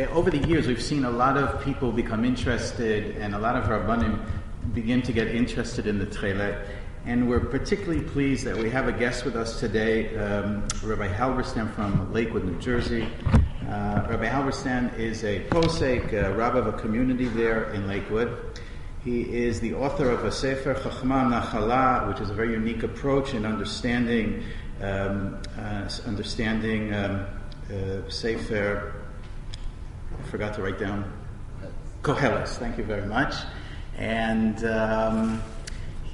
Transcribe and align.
Okay, 0.00 0.10
over 0.12 0.30
the 0.30 0.48
years, 0.48 0.66
we've 0.66 0.80
seen 0.80 1.04
a 1.04 1.10
lot 1.10 1.36
of 1.36 1.62
people 1.62 1.92
become 1.92 2.24
interested, 2.24 3.18
and 3.18 3.34
a 3.34 3.38
lot 3.38 3.54
of 3.54 3.64
Rabbanim 3.64 4.24
begin 4.72 5.02
to 5.02 5.12
get 5.12 5.28
interested 5.28 5.86
in 5.86 5.98
the 5.98 6.06
Tchelet. 6.06 6.66
And 7.04 7.28
we're 7.28 7.40
particularly 7.40 8.02
pleased 8.02 8.46
that 8.46 8.56
we 8.56 8.70
have 8.70 8.88
a 8.88 8.92
guest 8.92 9.26
with 9.26 9.36
us 9.36 9.60
today, 9.60 10.16
um, 10.16 10.66
Rabbi 10.82 11.06
Halberstam 11.06 11.74
from 11.74 12.10
Lakewood, 12.14 12.46
New 12.46 12.58
Jersey. 12.58 13.06
Uh, 13.68 14.06
Rabbi 14.08 14.26
Halberstam 14.26 14.98
is 14.98 15.22
a 15.22 15.40
posek, 15.50 16.14
a 16.14 16.32
rabbi 16.32 16.60
of 16.60 16.66
a 16.68 16.72
community 16.72 17.26
there 17.26 17.70
in 17.74 17.86
Lakewood. 17.86 18.58
He 19.04 19.20
is 19.20 19.60
the 19.60 19.74
author 19.74 20.08
of 20.08 20.24
a 20.24 20.32
Sefer 20.32 20.76
Chachma 20.76 21.30
Nachala, 21.30 22.08
which 22.08 22.20
is 22.20 22.30
a 22.30 22.34
very 22.34 22.52
unique 22.52 22.84
approach 22.84 23.34
in 23.34 23.44
understanding 23.44 24.44
um, 24.80 25.38
uh, 25.58 25.90
understanding 26.06 26.94
um, 26.94 27.26
uh, 27.70 28.08
Sefer 28.08 28.94
I 30.18 30.22
forgot 30.30 30.54
to 30.54 30.62
write 30.62 30.78
down 30.78 31.12
Koheles. 32.02 32.56
Thank 32.56 32.78
you 32.78 32.84
very 32.84 33.06
much. 33.06 33.34
And 33.96 34.64
um, 34.64 35.42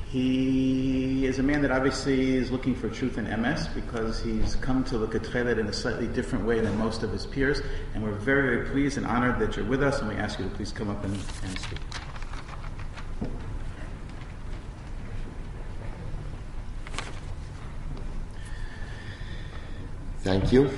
he 0.07 1.27
is 1.27 1.39
a 1.39 1.43
man 1.43 1.63
that 1.63 1.71
obviously 1.71 2.37
is 2.37 2.51
looking 2.51 2.75
for 2.75 2.89
truth 2.89 3.19
in 3.19 3.27
emes 3.27 3.73
because 3.75 4.23
he's 4.23 4.57
come 4.57 4.83
to 4.85 4.97
look 4.97 5.15
at 5.15 5.23
Tchelet 5.23 5.59
in 5.59 5.67
a 5.67 5.73
slightly 5.73 6.07
different 6.07 6.45
way 6.45 6.61
than 6.61 6.77
most 6.79 7.03
of 7.03 7.13
his 7.13 7.27
peers. 7.27 7.61
And 7.95 8.03
we're 8.03 8.13
very, 8.13 8.57
very 8.57 8.71
pleased 8.71 8.97
and 8.97 9.07
honored 9.07 9.39
that 9.41 9.57
you're 9.57 9.67
with 9.67 9.83
us, 9.83 10.01
and 10.01 10.09
we 10.09 10.15
ask 10.17 10.39
you 10.39 10.49
to 10.49 10.51
please 10.53 10.73
come 10.73 10.89
up 10.89 11.05
and, 11.05 11.15
and 11.15 11.59
speak. 11.59 11.79
Thank 20.21 20.53
you. 20.53 20.71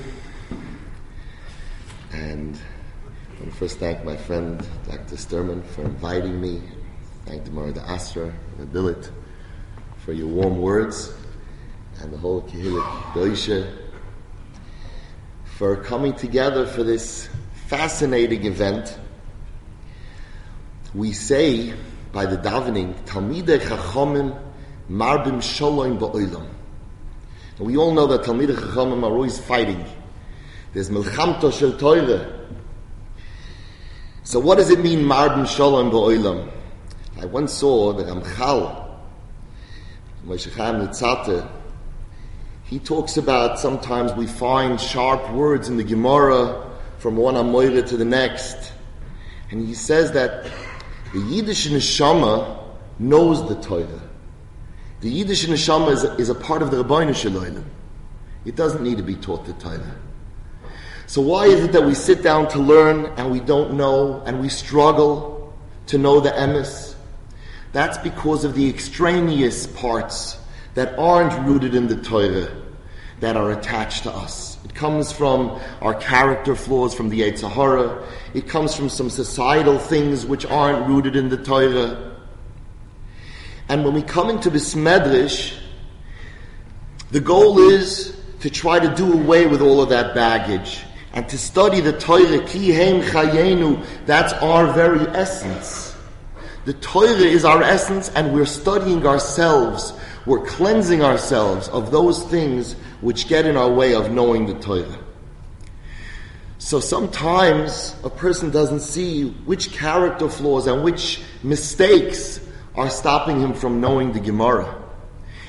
And 2.13 2.59
I 2.59 3.41
want 3.41 3.48
to 3.48 3.48
first 3.59 3.81
thank 3.81 4.05
my 4.05 4.17
friend 4.17 4.65
Dr. 4.89 5.17
Sterman 5.17 5.65
for 5.65 5.83
inviting 5.83 6.41
me. 6.41 6.63
Thank 7.27 7.45
the 7.45 7.51
Mara 7.51 7.73
D'Asra, 7.73 8.33
the 8.57 8.65
Billet, 8.65 9.11
for 9.97 10.13
your 10.13 10.29
warm 10.29 10.61
words, 10.61 11.13
and 12.01 12.13
the 12.13 12.17
whole 12.17 12.43
Kehillah 12.43 13.15
Deutsche 13.15 13.67
for 15.57 15.75
coming 15.75 16.13
together 16.13 16.69
for 16.69 16.85
this 16.85 17.29
fascinating 17.67 18.45
event. 18.45 18.97
We 20.95 21.13
say 21.13 21.75
by 22.13 22.27
the 22.27 22.37
davening, 22.37 22.95
Talmidei 23.07 23.59
Chachomim 23.59 24.41
Marbim 24.89 25.43
Shalom 25.43 25.99
Ba'olam. 25.99 26.49
And 27.57 27.67
we 27.67 27.77
all 27.77 27.91
know 27.91 28.07
that 28.07 28.23
Talmidei 28.23 28.55
Chachomim 28.55 29.03
are 29.03 29.11
always 29.11 29.41
fighting. 29.41 29.85
There's 30.75 30.91
Milchamto 30.91 31.53
Shel 31.53 31.77
Torah, 31.77 32.38
so 34.29 34.39
what 34.39 34.59
does 34.59 34.69
it 34.69 34.81
mean, 34.81 35.07
Marbin 35.07 35.47
Shalom 35.47 35.91
Ba'olam? 35.91 36.51
I 37.19 37.25
once 37.25 37.51
saw 37.51 37.95
the 37.95 38.05
Ramchal, 38.05 38.99
Moshe 40.27 40.53
Chaim 40.53 40.87
Luzzatto, 40.87 41.51
he 42.65 42.79
talks 42.79 43.17
about 43.17 43.59
sometimes 43.59 44.13
we 44.13 44.27
find 44.27 44.79
sharp 44.79 45.33
words 45.33 45.71
in 45.71 45.79
the 45.79 45.83
Gemara 45.83 46.71
from 46.99 47.17
one 47.17 47.37
Amoira 47.37 47.89
to 47.89 47.97
the 47.97 48.05
next. 48.05 48.75
And 49.51 49.67
he 49.67 49.73
says 49.73 50.13
that 50.13 50.45
the 51.15 51.21
Yiddish 51.21 51.67
Neshama 51.69 52.63
knows 52.99 53.49
the 53.49 53.55
Torah. 53.63 54.03
The 55.01 55.09
Yiddish 55.09 55.47
Neshama 55.47 55.93
is 55.93 56.05
is 56.21 56.29
a 56.29 56.35
part 56.35 56.61
of 56.61 56.71
the 56.71 56.85
Ribbono 56.85 57.17
Shel 57.17 57.33
Olam. 57.33 57.65
It 58.45 58.57
doesn't 58.57 58.83
need 58.83 58.99
to 58.99 59.03
be 59.03 59.15
taught 59.15 59.47
the 59.47 59.55
Torah. 59.55 59.97
So 61.09 61.23
why 61.23 61.47
is 61.47 61.65
it 61.65 61.73
that 61.73 61.85
we 61.85 61.95
sit 61.95 62.23
down 62.23 62.49
to 62.51 62.59
learn 62.59 63.07
and 63.17 63.31
we 63.33 63.41
don't 63.41 63.79
know 63.79 64.23
and 64.27 64.43
we 64.43 64.51
struggle 64.51 65.55
to 65.87 65.97
know 65.97 66.21
the 66.21 66.29
emes? 66.29 66.95
That's 67.73 67.97
because 67.97 68.45
of 68.45 68.55
the 68.55 68.69
extraneous 68.69 69.67
parts 69.69 70.39
that 70.75 70.99
aren't 70.99 71.33
rooted 71.49 71.75
in 71.75 71.89
the 71.89 71.97
Torah 71.97 72.55
that 73.21 73.39
are 73.39 73.53
attached 73.53 74.03
to 74.03 74.13
us. 74.13 74.59
It 74.67 74.75
comes 74.75 75.11
from 75.11 75.59
our 75.81 75.95
character 75.95 76.55
flaws 76.55 76.93
from 76.93 77.09
the 77.09 77.21
Yetzer 77.21 77.51
Hara. 77.51 78.07
It 78.35 78.47
comes 78.47 78.77
from 78.77 78.91
some 78.91 79.09
societal 79.09 79.79
things 79.79 80.27
which 80.27 80.45
aren't 80.45 80.87
rooted 80.89 81.17
in 81.17 81.31
the 81.31 81.43
Torah. 81.43 82.17
And 83.71 83.83
when 83.83 83.95
we 83.95 84.03
come 84.03 84.29
into 84.29 84.51
this 84.51 84.75
medrash, 84.75 85.59
the 87.13 87.21
goal 87.21 87.59
is 87.71 88.15
to 88.41 88.51
try 88.51 88.79
to 88.79 88.95
do 88.95 89.15
away 89.15 89.47
with 89.47 89.63
all 89.63 89.81
of 89.81 89.89
that 89.89 90.15
baggage 90.15 90.85
and 91.19 91.29
to 91.31 91.37
study 91.37 91.81
the 91.81 91.95
Torah, 91.99 92.47
ki 92.47 92.71
heim 92.71 93.03
chayenu, 93.03 93.85
that's 94.07 94.33
our 94.35 94.73
very 94.73 95.05
essence. 95.17 95.97
The 96.65 96.75
Torah 96.75 97.09
is 97.09 97.45
our 97.45 97.61
essence, 97.61 98.09
and 98.11 98.33
we're 98.33 98.47
studying 98.47 99.05
ourselves. 99.05 99.95
We're 100.27 100.47
cleansing 100.47 101.03
ourselves 101.03 101.67
of 101.71 101.91
those 101.91 102.23
things 102.23 102.75
which 103.01 103.27
get 103.27 103.47
in 103.47 103.57
our 103.57 103.69
way 103.69 103.97
of 103.97 104.13
knowing 104.13 104.47
the 104.47 104.55
Torah. 104.61 104.97
So 106.59 106.79
sometimes 106.79 107.97
a 108.05 108.11
person 108.11 108.53
doesn't 108.53 108.83
see 108.83 109.31
which 109.45 109.73
character 109.73 110.29
flaws 110.29 110.69
and 110.69 110.85
which 110.85 111.21
mistakes 111.43 112.39
are 112.77 112.91
stopping 112.91 113.41
him 113.41 113.55
from 113.55 113.81
knowing 113.81 114.13
the 114.13 114.21
Gemara. 114.21 114.73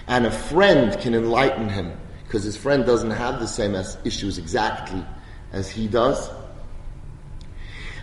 And 0.07 0.25
a 0.25 0.31
friend 0.31 0.99
can 0.99 1.13
enlighten 1.13 1.69
him 1.69 1.95
because 2.23 2.43
his 2.43 2.57
friend 2.57 2.87
doesn't 2.87 3.11
have 3.11 3.39
the 3.39 3.47
same 3.47 3.75
issues 4.03 4.39
exactly 4.39 5.05
as 5.51 5.69
he 5.69 5.87
does. 5.87 6.29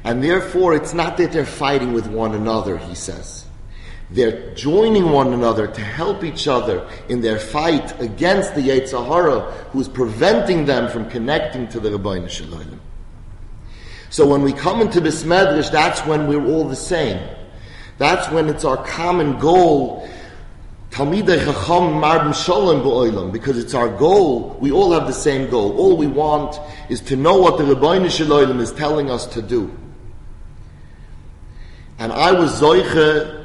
And 0.05 0.23
therefore, 0.23 0.75
it's 0.75 0.95
not 0.95 1.17
that 1.17 1.33
they're 1.33 1.45
fighting 1.45 1.93
with 1.93 2.07
one 2.07 2.35
another, 2.35 2.79
he 2.79 2.95
says. 2.95 3.45
They're 4.11 4.55
joining 4.55 5.11
one 5.11 5.33
another 5.33 5.67
to 5.67 5.81
help 5.81 6.23
each 6.23 6.47
other 6.47 6.89
in 7.09 7.21
their 7.21 7.41
fight 7.41 8.01
against 8.01 8.55
the 8.55 8.61
Yetzer 8.61 9.05
Hara, 9.05 9.51
who's 9.73 9.89
preventing 9.89 10.65
them 10.65 10.89
from 10.89 11.11
connecting 11.11 11.67
to 11.69 11.81
the 11.81 11.91
Ribbono 11.91 12.31
Shel 12.31 12.47
Olam. 12.47 12.79
So 14.11 14.27
when 14.27 14.43
we 14.43 14.53
come 14.53 14.81
into 14.81 15.01
this 15.01 15.25
medrash, 15.25 15.73
that's 15.73 16.01
when 16.07 16.29
we're 16.29 16.47
all 16.47 16.69
the 16.69 16.77
same. 16.77 17.21
That's 17.99 18.31
when 18.31 18.49
it's 18.49 18.65
our 18.65 18.83
common 18.85 19.39
goal 19.41 20.09
Talmidei 20.97 21.45
Chacham 21.45 23.31
because 23.31 23.59
it's 23.59 23.75
our 23.75 23.87
goal. 23.99 24.57
We 24.61 24.73
all 24.73 24.93
have 24.93 25.07
the 25.07 25.13
same 25.13 25.51
goal. 25.51 25.77
All 25.77 25.95
we 25.95 26.07
want 26.07 26.59
is 26.89 27.03
to 27.03 27.17
know 27.17 27.37
what 27.37 27.59
the 27.59 27.65
Ribbono 27.65 28.11
Shel 28.11 28.29
Olam 28.29 28.61
is 28.61 28.73
telling 28.73 29.11
us 29.11 29.27
to 29.27 29.43
do. 29.43 29.77
And 31.99 32.11
I 32.15 32.33
was 32.33 32.63
Zoiche 32.63 33.45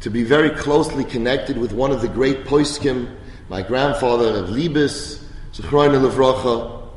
to 0.00 0.10
be 0.10 0.22
very 0.22 0.50
closely 0.50 1.04
connected 1.04 1.56
with 1.56 1.72
one 1.72 1.92
of 1.92 2.02
the 2.02 2.08
great 2.08 2.44
poiskim, 2.44 3.16
my 3.48 3.62
grandfather 3.62 4.36
of 4.36 4.50
Libis, 4.50 5.24
Zechroin 5.54 5.98
Levracha, 5.98 6.88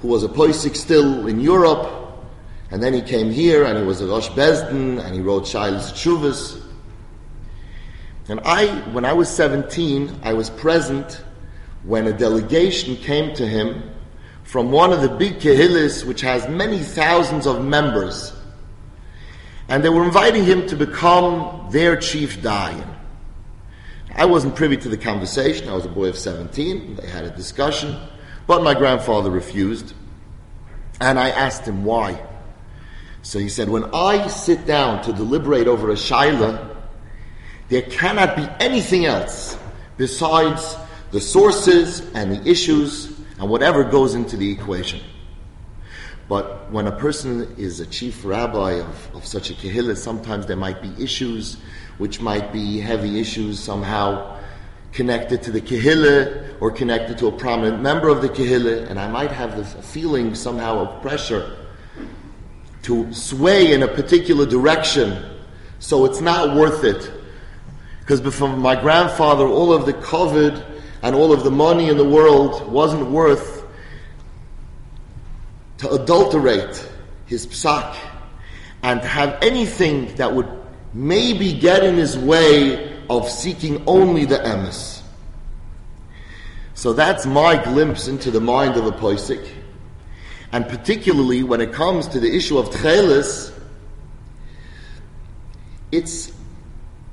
who 0.00 0.08
was 0.08 0.24
a 0.24 0.28
poisik 0.28 0.76
still 0.76 1.26
in 1.26 1.40
Europe, 1.40 1.90
and 2.70 2.82
then 2.82 2.92
he 2.92 3.00
came 3.00 3.30
here 3.30 3.64
and 3.64 3.78
he 3.78 3.84
was 3.84 4.02
a 4.02 4.06
Rosh 4.06 4.28
Bezdin 4.28 5.02
and 5.02 5.14
he 5.14 5.22
wrote 5.22 5.44
Shailas 5.44 5.94
Chuvas. 5.94 6.65
And 8.28 8.40
I, 8.44 8.66
when 8.90 9.04
I 9.04 9.12
was 9.12 9.28
17, 9.28 10.20
I 10.22 10.32
was 10.32 10.50
present 10.50 11.22
when 11.84 12.06
a 12.06 12.12
delegation 12.12 12.96
came 12.96 13.34
to 13.36 13.46
him 13.46 13.90
from 14.42 14.72
one 14.72 14.92
of 14.92 15.00
the 15.00 15.08
big 15.08 15.38
kehillis, 15.38 16.04
which 16.04 16.20
has 16.22 16.48
many 16.48 16.78
thousands 16.80 17.46
of 17.46 17.64
members. 17.64 18.32
And 19.68 19.84
they 19.84 19.88
were 19.88 20.04
inviting 20.04 20.44
him 20.44 20.66
to 20.68 20.76
become 20.76 21.68
their 21.70 21.96
chief 21.96 22.40
dayan. 22.40 22.86
I 24.14 24.24
wasn't 24.24 24.56
privy 24.56 24.76
to 24.78 24.88
the 24.88 24.96
conversation. 24.96 25.68
I 25.68 25.74
was 25.74 25.84
a 25.84 25.90
boy 25.90 26.06
of 26.06 26.16
17. 26.16 26.96
They 26.96 27.06
had 27.06 27.24
a 27.24 27.30
discussion. 27.30 27.96
But 28.46 28.62
my 28.62 28.74
grandfather 28.74 29.30
refused. 29.30 29.92
And 31.00 31.18
I 31.18 31.30
asked 31.30 31.66
him 31.66 31.84
why. 31.84 32.24
So 33.22 33.38
he 33.38 33.48
said, 33.48 33.68
when 33.68 33.84
I 33.92 34.28
sit 34.28 34.66
down 34.66 35.02
to 35.02 35.12
deliberate 35.12 35.66
over 35.66 35.90
a 35.90 35.94
shaila, 35.94 36.75
there 37.68 37.82
cannot 37.82 38.36
be 38.36 38.48
anything 38.60 39.06
else 39.06 39.58
besides 39.96 40.76
the 41.10 41.20
sources 41.20 42.00
and 42.14 42.32
the 42.32 42.48
issues 42.48 43.12
and 43.38 43.48
whatever 43.48 43.84
goes 43.84 44.14
into 44.14 44.36
the 44.36 44.50
equation. 44.50 45.00
But 46.28 46.70
when 46.72 46.86
a 46.86 46.92
person 46.92 47.54
is 47.56 47.80
a 47.80 47.86
chief 47.86 48.24
rabbi 48.24 48.80
of, 48.80 49.14
of 49.14 49.26
such 49.26 49.50
a 49.50 49.54
kehillah, 49.54 49.96
sometimes 49.96 50.46
there 50.46 50.56
might 50.56 50.82
be 50.82 50.92
issues 51.02 51.56
which 51.98 52.20
might 52.20 52.52
be 52.52 52.80
heavy 52.80 53.20
issues 53.20 53.60
somehow 53.60 54.36
connected 54.92 55.42
to 55.42 55.52
the 55.52 55.60
kehillah 55.60 56.60
or 56.60 56.70
connected 56.70 57.18
to 57.18 57.28
a 57.28 57.32
prominent 57.32 57.80
member 57.80 58.08
of 58.08 58.22
the 58.22 58.28
kehillah, 58.28 58.88
and 58.90 58.98
I 58.98 59.08
might 59.08 59.30
have 59.30 59.56
the 59.56 59.64
feeling 59.82 60.34
somehow 60.34 60.78
of 60.78 61.02
pressure 61.02 61.56
to 62.82 63.12
sway 63.12 63.72
in 63.72 63.82
a 63.82 63.88
particular 63.88 64.46
direction, 64.46 65.22
so 65.78 66.04
it's 66.06 66.20
not 66.20 66.56
worth 66.56 66.82
it 66.82 67.15
because 68.06 68.36
from 68.36 68.60
my 68.60 68.80
grandfather, 68.80 69.48
all 69.48 69.72
of 69.72 69.84
the 69.84 69.92
kavod 69.92 70.64
and 71.02 71.16
all 71.16 71.32
of 71.32 71.42
the 71.42 71.50
money 71.50 71.88
in 71.88 71.96
the 71.96 72.08
world 72.08 72.70
wasn't 72.70 73.10
worth 73.10 73.66
to 75.78 75.90
adulterate 75.90 76.88
his 77.26 77.48
psak, 77.48 77.96
and 78.84 79.00
have 79.00 79.36
anything 79.42 80.14
that 80.14 80.32
would 80.32 80.48
maybe 80.94 81.52
get 81.52 81.82
in 81.82 81.96
his 81.96 82.16
way 82.16 82.96
of 83.10 83.28
seeking 83.28 83.82
only 83.88 84.24
the 84.24 84.38
emes. 84.38 85.02
So 86.74 86.92
that's 86.92 87.26
my 87.26 87.60
glimpse 87.60 88.06
into 88.06 88.30
the 88.30 88.40
mind 88.40 88.76
of 88.76 88.86
a 88.86 88.92
poisik. 88.92 89.50
And 90.52 90.68
particularly 90.68 91.42
when 91.42 91.60
it 91.60 91.72
comes 91.72 92.06
to 92.08 92.20
the 92.20 92.32
issue 92.32 92.56
of 92.56 92.70
tchelis, 92.70 93.52
it's, 95.90 96.35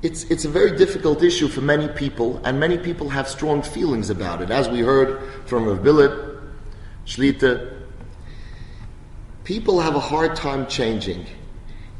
it's, 0.04 0.24
it's 0.24 0.44
a 0.44 0.50
very 0.50 0.76
difficult 0.76 1.22
issue 1.22 1.48
for 1.48 1.62
many 1.62 1.88
people, 1.88 2.38
and 2.44 2.60
many 2.60 2.76
people 2.76 3.08
have 3.08 3.26
strong 3.26 3.62
feelings 3.62 4.10
about 4.10 4.42
it. 4.42 4.50
As 4.50 4.68
we 4.68 4.80
heard 4.80 5.18
from 5.46 5.64
Rav 5.64 5.82
Billet, 5.82 6.12
Shlita, 7.06 7.72
people 9.44 9.80
have 9.80 9.94
a 9.94 10.00
hard 10.00 10.36
time 10.36 10.66
changing. 10.66 11.24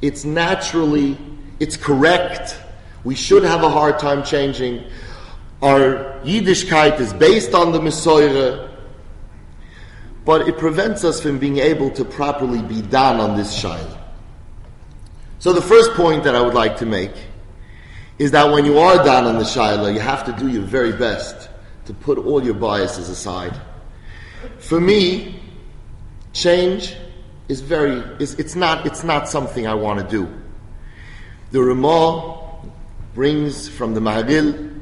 It's 0.03 0.23
naturally, 0.23 1.17
it's 1.61 1.79
correct. 1.79 2.59
We 3.05 3.15
should 3.15 3.43
have 3.43 3.63
a 3.63 3.71
hard 3.71 3.99
time 3.99 4.23
changing. 4.23 4.85
Our 5.63 6.21
Yiddishkeit 6.25 7.01
is 7.01 7.15
based 7.15 7.55
on 7.55 7.73
the 7.73 7.81
Mesoira, 7.81 8.71
but 10.27 10.47
it 10.47 10.59
prevents 10.59 11.05
us 11.05 11.23
from 11.23 11.39
being 11.39 11.57
able 11.57 11.91
to 11.93 12.05
properly 12.05 12.61
be 12.61 12.83
done 12.83 13.19
on 13.19 13.35
this 13.35 13.59
shaila. 13.59 13.99
So 15.39 15.55
the 15.55 15.63
first 15.63 15.93
point 15.93 16.25
that 16.25 16.35
I 16.35 16.43
would 16.43 16.55
like 16.55 16.77
to 16.79 16.87
make 16.87 17.15
is 18.19 18.31
that 18.31 18.53
when 18.53 18.65
you 18.65 18.79
are 18.79 19.03
down 19.05 19.25
on 19.25 19.39
the 19.39 19.45
shaila, 19.45 19.93
you 19.93 20.01
have 20.01 20.25
to 20.25 20.33
do 20.33 20.49
your 20.49 20.63
very 20.63 20.93
best 20.93 21.49
to 21.87 21.95
put 21.95 22.19
all 22.19 22.43
your 22.45 22.55
biases 22.55 23.09
aside. 23.09 23.55
For 24.59 24.81
me, 24.81 25.41
change 26.33 26.97
is 27.49 27.61
very, 27.61 27.99
is, 28.19 28.35
it's, 28.35 28.55
not, 28.55 28.87
it's 28.87 29.05
not 29.05 29.29
something 29.29 29.67
I 29.67 29.75
want 29.75 30.01
to 30.01 30.07
do. 30.09 30.33
The 31.51 31.63
Ramah 31.63 32.63
brings 33.15 33.69
from 33.69 33.95
the 33.95 34.01
Maharil 34.01 34.81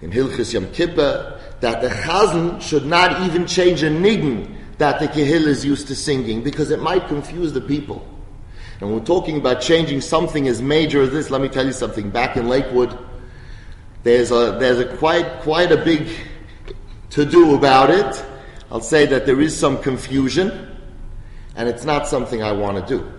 in 0.00 0.10
Hilchis 0.10 0.52
Yom 0.52 0.70
Kippur 0.72 1.40
that 1.60 1.82
the 1.82 1.88
Chazan 1.88 2.60
should 2.62 2.86
not 2.86 3.22
even 3.26 3.46
change 3.46 3.82
a 3.82 3.90
niggin 3.90 4.54
that 4.78 5.00
the 5.00 5.08
Kehil 5.08 5.46
is 5.46 5.64
used 5.64 5.88
to 5.88 5.96
singing 5.96 6.42
because 6.42 6.70
it 6.70 6.80
might 6.80 7.08
confuse 7.08 7.52
the 7.52 7.60
people. 7.60 8.06
And 8.80 8.92
we're 8.92 9.04
talking 9.04 9.38
about 9.38 9.60
changing 9.60 10.00
something 10.00 10.46
as 10.46 10.62
major 10.62 11.02
as 11.02 11.10
this. 11.10 11.30
Let 11.30 11.40
me 11.40 11.48
tell 11.48 11.66
you 11.66 11.72
something. 11.72 12.10
Back 12.10 12.36
in 12.36 12.48
Lakewood, 12.48 12.96
there's 14.04 14.30
a, 14.30 14.56
there's 14.58 14.78
a 14.78 14.96
quite, 14.96 15.40
quite 15.40 15.72
a 15.72 15.76
big 15.76 16.08
to 17.10 17.24
do 17.24 17.56
about 17.56 17.90
it. 17.90 18.24
I'll 18.70 18.80
say 18.80 19.06
that 19.06 19.26
there 19.26 19.40
is 19.40 19.56
some 19.56 19.82
confusion, 19.82 20.76
and 21.56 21.68
it's 21.68 21.84
not 21.84 22.06
something 22.06 22.42
I 22.42 22.52
want 22.52 22.86
to 22.86 22.98
do. 22.98 23.12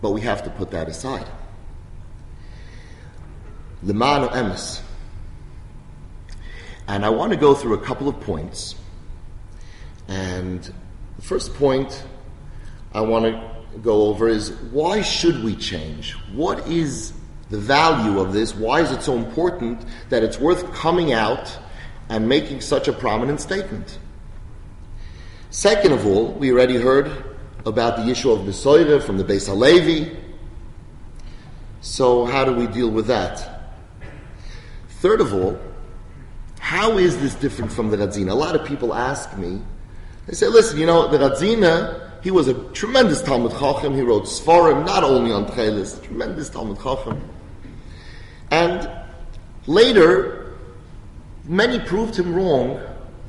But 0.00 0.12
we 0.12 0.22
have 0.22 0.42
to 0.44 0.50
put 0.50 0.70
that 0.70 0.88
aside. 0.88 1.28
Lemano 3.84 4.30
emes. 4.30 4.80
And 6.88 7.04
I 7.04 7.10
want 7.10 7.32
to 7.32 7.38
go 7.38 7.54
through 7.54 7.74
a 7.74 7.80
couple 7.80 8.08
of 8.08 8.20
points. 8.20 8.74
And 10.08 10.62
the 11.16 11.22
first 11.22 11.54
point 11.54 12.04
I 12.94 13.00
want 13.00 13.24
to 13.24 13.78
go 13.80 14.06
over 14.06 14.28
is 14.28 14.50
why 14.70 15.02
should 15.02 15.42
we 15.42 15.56
change? 15.56 16.12
What 16.34 16.66
is 16.68 17.12
the 17.50 17.58
value 17.58 18.20
of 18.20 18.32
this? 18.32 18.54
Why 18.54 18.80
is 18.80 18.90
it 18.90 19.02
so 19.02 19.16
important 19.16 19.84
that 20.10 20.22
it's 20.22 20.38
worth 20.38 20.72
coming 20.72 21.12
out 21.12 21.58
and 22.12 22.28
making 22.28 22.60
such 22.60 22.88
a 22.88 22.92
prominent 22.92 23.40
statement. 23.40 23.98
Second 25.50 25.92
of 25.92 26.06
all, 26.06 26.32
we 26.32 26.52
already 26.52 26.76
heard 26.76 27.10
about 27.64 27.96
the 27.96 28.10
issue 28.10 28.30
of 28.30 28.40
Mesoira 28.40 29.02
from 29.02 29.16
the 29.16 29.24
Beis 29.24 29.48
Halevi. 29.48 30.14
So 31.80 32.26
how 32.26 32.44
do 32.44 32.52
we 32.52 32.66
deal 32.66 32.90
with 32.90 33.06
that? 33.06 33.74
Third 35.00 35.22
of 35.22 35.32
all, 35.32 35.58
how 36.58 36.98
is 36.98 37.18
this 37.20 37.34
different 37.34 37.72
from 37.72 37.90
the 37.90 37.96
Radzina? 37.96 38.30
A 38.30 38.34
lot 38.34 38.54
of 38.54 38.66
people 38.66 38.94
ask 38.94 39.36
me, 39.38 39.60
they 40.26 40.34
say, 40.34 40.48
listen, 40.48 40.78
you 40.78 40.86
know, 40.86 41.08
the 41.08 41.18
Radzina, 41.18 42.01
he 42.22 42.30
was 42.30 42.48
a 42.48 42.54
tremendous 42.72 43.22
Talmud 43.22 43.52
Chacham. 43.52 43.94
He 43.94 44.02
wrote 44.02 44.24
Sforim, 44.24 44.86
not 44.86 45.04
only 45.04 45.32
on 45.32 45.46
Tchelis, 45.46 46.02
tremendous 46.02 46.48
Talmud 46.48 46.78
Chacham. 46.78 47.20
And 48.50 48.90
later, 49.66 50.42
Many 51.44 51.80
proved 51.80 52.16
him 52.16 52.34
wrong, 52.34 52.80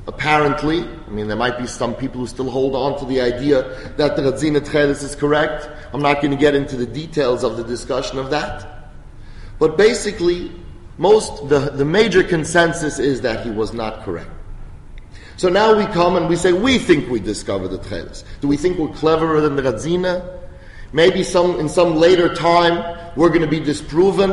apparently. 0.06 0.84
I 0.84 1.10
mean, 1.10 1.26
there 1.26 1.36
might 1.36 1.58
be 1.58 1.66
some 1.66 1.94
people 1.94 2.20
who 2.20 2.26
still 2.28 2.48
hold 2.48 2.76
on 2.76 2.98
to 3.00 3.04
the 3.04 3.20
idea 3.20 3.62
that 3.96 4.14
the 4.14 4.22
Radzina 4.22 4.60
Tchelis 4.60 5.02
is 5.02 5.16
correct. 5.16 5.68
I'm 5.92 6.00
not 6.00 6.20
going 6.20 6.30
to 6.30 6.36
get 6.36 6.54
into 6.54 6.76
the 6.76 6.86
details 6.86 7.42
of 7.42 7.56
the 7.56 7.64
discussion 7.64 8.18
of 8.18 8.30
that. 8.30 8.92
But 9.58 9.76
basically, 9.76 10.52
most, 10.96 11.48
the, 11.48 11.58
the 11.58 11.84
major 11.84 12.22
consensus 12.22 13.00
is 13.00 13.22
that 13.22 13.44
he 13.44 13.50
was 13.50 13.72
not 13.72 14.04
correct. 14.04 14.30
So 15.36 15.48
now 15.48 15.76
we 15.76 15.84
come 15.86 16.16
and 16.16 16.28
we 16.28 16.36
say, 16.36 16.52
we 16.52 16.78
think 16.78 17.08
we 17.08 17.20
discovered 17.20 17.68
the 17.68 17.78
Tchelis. 17.78 18.24
Do 18.40 18.48
we 18.48 18.56
think 18.56 18.78
we're 18.78 18.88
cleverer 18.94 19.40
than 19.40 19.56
the 19.56 19.62
Radzina? 19.62 20.40
Maybe 20.92 21.22
some, 21.24 21.58
in 21.58 21.68
some 21.68 21.96
later 21.96 22.32
time, 22.34 22.98
we're 23.16 23.30
going 23.30 23.40
to 23.40 23.48
be 23.48 23.60
disproven. 23.60 24.30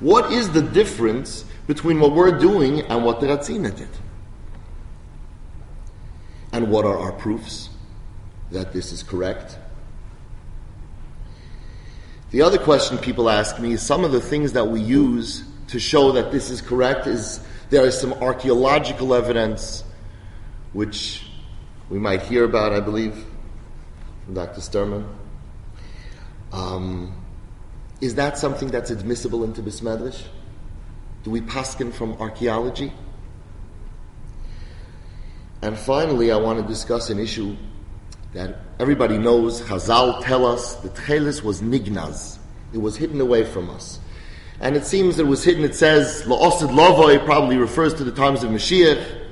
What 0.00 0.32
is 0.32 0.50
the 0.50 0.62
difference 0.62 1.44
between 1.66 1.98
what 1.98 2.12
we're 2.12 2.38
doing 2.38 2.80
and 2.82 3.04
what 3.04 3.20
the 3.20 3.26
Radzina 3.26 3.74
did. 3.76 3.88
And 6.52 6.70
what 6.70 6.84
are 6.84 6.96
our 6.96 7.12
proofs 7.12 7.68
that 8.50 8.72
this 8.72 8.92
is 8.92 9.02
correct? 9.02 9.58
The 12.30 12.42
other 12.42 12.58
question 12.58 12.98
people 12.98 13.28
ask 13.28 13.58
me 13.58 13.72
is 13.72 13.82
some 13.82 14.04
of 14.04 14.12
the 14.12 14.20
things 14.20 14.52
that 14.52 14.68
we 14.68 14.80
use 14.80 15.44
to 15.68 15.80
show 15.80 16.12
that 16.12 16.30
this 16.30 16.50
is 16.50 16.60
correct 16.60 17.06
is 17.06 17.40
there 17.70 17.84
is 17.84 17.98
some 17.98 18.12
archaeological 18.14 19.14
evidence 19.14 19.82
which 20.76 21.22
we 21.88 21.98
might 21.98 22.20
hear 22.20 22.44
about, 22.44 22.74
I 22.74 22.80
believe, 22.80 23.24
from 24.26 24.34
Dr. 24.34 24.60
Sterman. 24.60 25.08
Um, 26.52 27.14
is 28.02 28.16
that 28.16 28.36
something 28.36 28.68
that's 28.68 28.90
admissible 28.90 29.42
into 29.42 29.62
Bismedrish? 29.62 30.22
Do 31.24 31.30
we 31.30 31.40
paskin 31.40 31.94
from 31.94 32.12
archaeology? 32.20 32.92
And 35.62 35.78
finally, 35.78 36.30
I 36.30 36.36
want 36.36 36.60
to 36.60 36.68
discuss 36.68 37.08
an 37.08 37.18
issue 37.18 37.56
that 38.34 38.58
everybody 38.78 39.16
knows. 39.16 39.62
Chazal 39.62 40.22
tell 40.22 40.44
us 40.44 40.74
the 40.76 40.90
Tchelis 40.90 41.42
was 41.42 41.62
nignaz. 41.62 42.36
It 42.74 42.78
was 42.82 42.98
hidden 42.98 43.22
away 43.22 43.46
from 43.46 43.70
us. 43.70 43.98
And 44.60 44.76
it 44.76 44.84
seems 44.84 45.18
it 45.18 45.26
was 45.26 45.42
hidden, 45.42 45.64
it 45.64 45.74
says, 45.74 46.24
La'osid 46.26 46.68
Lavoy 46.68 47.24
probably 47.24 47.56
refers 47.56 47.94
to 47.94 48.04
the 48.04 48.12
times 48.12 48.44
of 48.44 48.50
Mashiach. 48.50 49.25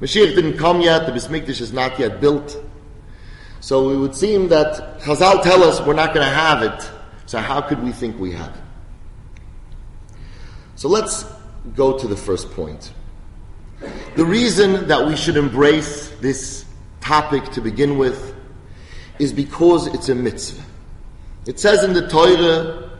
Mashiach 0.00 0.34
didn't 0.34 0.56
come 0.56 0.80
yet, 0.80 1.06
the 1.06 1.12
Bismikdash 1.12 1.60
is 1.60 1.72
not 1.72 1.98
yet 1.98 2.20
built. 2.20 2.56
So 3.60 3.90
it 3.90 3.96
would 3.96 4.16
seem 4.16 4.48
that 4.48 5.00
Chazal 5.00 5.42
tell 5.42 5.62
us 5.62 5.80
we're 5.82 5.92
not 5.92 6.14
going 6.14 6.26
to 6.26 6.32
have 6.32 6.62
it. 6.62 6.90
So 7.26 7.38
how 7.38 7.60
could 7.60 7.82
we 7.82 7.92
think 7.92 8.18
we 8.18 8.32
have 8.32 8.54
it? 8.54 8.62
So 10.76 10.88
let's 10.88 11.26
go 11.76 11.98
to 11.98 12.08
the 12.08 12.16
first 12.16 12.50
point. 12.52 12.92
The 14.16 14.24
reason 14.24 14.88
that 14.88 15.06
we 15.06 15.16
should 15.16 15.36
embrace 15.36 16.10
this 16.20 16.64
topic 17.02 17.44
to 17.52 17.60
begin 17.60 17.98
with 17.98 18.34
is 19.18 19.32
because 19.32 19.86
it's 19.88 20.08
a 20.08 20.14
mitzvah. 20.14 20.64
It 21.46 21.60
says 21.60 21.84
in 21.84 21.92
the 21.92 22.08
Torah, 22.08 22.90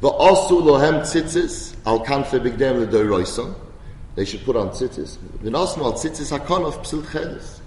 "Va'asu 0.00 0.62
lohem 0.62 1.02
tzitzis 1.02 1.74
al 1.86 2.04
kanfe 2.04 2.40
bigdem 2.40 2.84
ledoyroison." 2.84 3.54
They 4.14 4.24
should 4.24 4.44
put 4.44 4.56
on 4.56 4.70
tzitzis. 4.70 5.16
V'nasu 5.42 5.78
al 5.78 5.94
tzitzis 5.94 6.30
hakon 6.30 6.64
of 6.64 6.82
psil 6.82 7.02
chelis. 7.02 7.60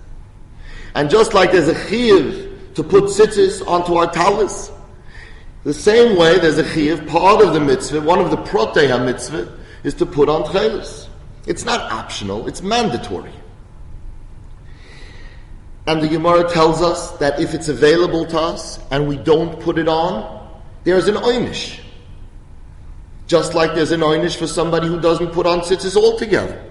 And 0.94 1.10
just 1.10 1.34
like 1.34 1.52
there's 1.52 1.68
a 1.68 1.74
chiyuv 1.74 2.74
to 2.76 2.84
put 2.84 3.06
tzitzis 3.06 3.66
onto 3.68 3.96
our 3.96 4.12
talis, 4.12 4.72
the 5.64 5.74
same 5.74 6.16
way, 6.16 6.38
there's 6.38 6.60
a 6.60 6.74
chiv, 6.74 7.08
part 7.08 7.44
of 7.44 7.54
the 7.54 7.60
mitzvah, 7.60 8.02
one 8.02 8.20
of 8.20 8.30
the 8.30 8.38
protei 8.38 9.04
mitzvah, 9.04 9.52
is 9.84 9.96
to 9.96 10.06
put 10.06 10.30
on 10.30 10.44
tchelis. 10.44 11.08
It's 11.48 11.66
not 11.66 11.92
optional, 11.92 12.48
it's 12.48 12.62
mandatory. 12.62 13.34
And 15.88 16.02
the 16.02 16.08
Gemara 16.08 16.50
tells 16.52 16.82
us 16.82 17.12
that 17.18 17.40
if 17.40 17.54
it's 17.54 17.68
available 17.68 18.26
to 18.28 18.40
us 18.40 18.80
and 18.92 19.08
we 19.08 19.18
don't 19.18 19.60
put 19.60 19.78
it 19.78 19.88
on, 19.88 20.50
there's 20.84 21.08
an 21.08 21.16
oynish. 21.16 21.80
Just 23.28 23.54
like 23.54 23.74
there's 23.74 23.92
an 23.92 24.02
oynish 24.02 24.38
for 24.38 24.48
somebody 24.48 24.88
who 24.88 25.00
doesn't 25.00 25.32
put 25.32 25.46
on 25.46 25.60
tzitzis 25.62 25.96
altogether. 25.96 26.64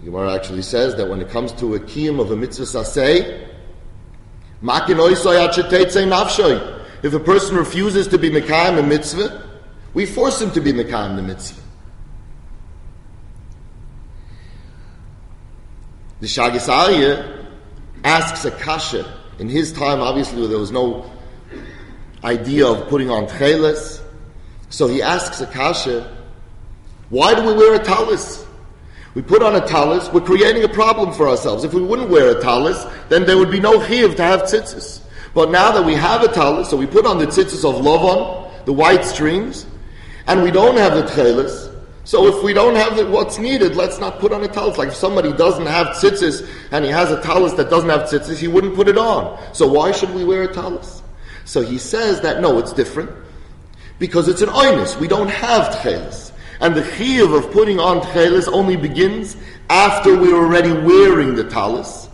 The 0.00 0.06
Gemara 0.06 0.34
actually 0.34 0.62
says 0.62 0.96
that 0.96 1.08
when 1.08 1.20
it 1.20 1.30
comes 1.30 1.52
to 1.52 1.74
a 1.76 1.80
kiyum 1.80 2.20
of 2.20 2.30
a 2.30 2.36
mitzvah 2.36 2.64
saseh, 2.64 3.48
if 7.02 7.14
a 7.14 7.20
person 7.20 7.56
refuses 7.56 8.06
to 8.08 8.18
be 8.18 8.30
Mekayim 8.30 8.78
a 8.78 8.82
mitzvah, 8.82 9.48
we 9.94 10.06
force 10.06 10.40
him 10.40 10.52
to 10.52 10.60
be 10.60 10.72
Mekayim 10.72 11.16
the 11.16 11.22
mitzvah. 11.22 11.60
The 16.20 16.28
Shagis 16.28 16.68
asks 18.04 18.44
a 18.44 18.50
kasha. 18.52 19.20
In 19.40 19.48
his 19.48 19.72
time, 19.72 20.00
obviously, 20.00 20.46
there 20.46 20.58
was 20.58 20.70
no 20.70 21.10
idea 22.24 22.66
of 22.66 22.88
putting 22.88 23.10
on 23.10 23.26
tcheles. 23.26 24.00
So 24.70 24.88
he 24.88 25.02
asks 25.02 25.40
Akasha, 25.40 26.16
why 27.10 27.34
do 27.34 27.42
we 27.44 27.52
wear 27.52 27.74
a 27.74 27.84
talis? 27.84 28.46
We 29.14 29.20
put 29.20 29.42
on 29.42 29.54
a 29.54 29.66
talis, 29.66 30.08
we're 30.10 30.22
creating 30.22 30.64
a 30.64 30.68
problem 30.68 31.12
for 31.12 31.28
ourselves. 31.28 31.64
If 31.64 31.74
we 31.74 31.82
wouldn't 31.82 32.08
wear 32.08 32.36
a 32.36 32.40
talis, 32.40 32.82
then 33.10 33.26
there 33.26 33.36
would 33.36 33.50
be 33.50 33.60
no 33.60 33.84
chiv 33.86 34.16
to 34.16 34.22
have 34.22 34.42
tzitzis. 34.42 35.02
But 35.34 35.50
now 35.50 35.72
that 35.72 35.84
we 35.84 35.94
have 35.94 36.22
a 36.22 36.28
talis, 36.28 36.70
so 36.70 36.76
we 36.76 36.86
put 36.86 37.04
on 37.04 37.18
the 37.18 37.26
tzitzis 37.26 37.68
of 37.68 37.84
Lovon, 37.84 38.50
the 38.64 38.72
white 38.72 39.04
strings, 39.04 39.66
and 40.26 40.42
we 40.42 40.50
don't 40.50 40.78
have 40.78 40.94
the 40.94 41.02
tchelis, 41.02 41.72
so 42.04 42.26
if 42.26 42.42
we 42.42 42.52
don't 42.52 42.74
have 42.74 42.96
the, 42.96 43.06
what's 43.06 43.38
needed, 43.38 43.76
let's 43.76 44.00
not 44.00 44.18
put 44.18 44.32
on 44.32 44.42
a 44.42 44.48
talis. 44.48 44.76
Like 44.76 44.88
if 44.88 44.94
somebody 44.94 45.32
doesn't 45.32 45.66
have 45.66 45.88
tzitzis 45.88 46.48
and 46.72 46.84
he 46.84 46.90
has 46.90 47.10
a 47.12 47.20
talis 47.22 47.52
that 47.54 47.70
doesn't 47.70 47.88
have 47.88 48.02
tzitzis, 48.02 48.38
he 48.38 48.48
wouldn't 48.48 48.74
put 48.74 48.88
it 48.88 48.98
on. 48.98 49.38
So 49.54 49.68
why 49.68 49.92
should 49.92 50.12
we 50.14 50.24
wear 50.24 50.42
a 50.42 50.52
talis? 50.52 51.01
So 51.44 51.62
he 51.62 51.78
says 51.78 52.20
that 52.20 52.40
no, 52.40 52.58
it's 52.58 52.72
different 52.72 53.10
because 53.98 54.28
it's 54.28 54.42
an 54.42 54.48
oinus. 54.48 54.98
We 54.98 55.08
don't 55.08 55.30
have 55.30 55.74
tchelis. 55.76 56.32
And 56.60 56.74
the 56.74 56.82
chiyuv 56.82 57.36
of 57.36 57.52
putting 57.52 57.80
on 57.80 58.00
tchelis 58.00 58.48
only 58.52 58.76
begins 58.76 59.36
after 59.68 60.16
we're 60.16 60.36
already 60.36 60.72
wearing 60.72 61.34
the 61.34 61.44
talis. 61.44 62.08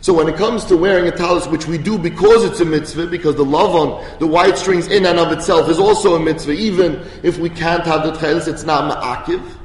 So 0.00 0.14
when 0.14 0.28
it 0.28 0.36
comes 0.36 0.64
to 0.66 0.76
wearing 0.76 1.08
a 1.08 1.10
talis, 1.10 1.46
which 1.46 1.66
we 1.66 1.76
do 1.76 1.98
because 1.98 2.44
it's 2.44 2.60
a 2.60 2.64
mitzvah, 2.64 3.08
because 3.08 3.34
the 3.34 3.44
Lovon 3.44 4.02
the 4.20 4.26
white 4.26 4.56
strings 4.56 4.86
in 4.86 5.04
and 5.04 5.18
of 5.18 5.32
itself 5.32 5.68
is 5.68 5.78
also 5.78 6.14
a 6.14 6.20
mitzvah, 6.20 6.52
even 6.52 7.06
if 7.22 7.38
we 7.38 7.50
can't 7.50 7.84
have 7.84 8.04
the 8.04 8.12
talis, 8.12 8.46
it's 8.46 8.64
not 8.64 8.90
ma'akiv. 8.90 9.56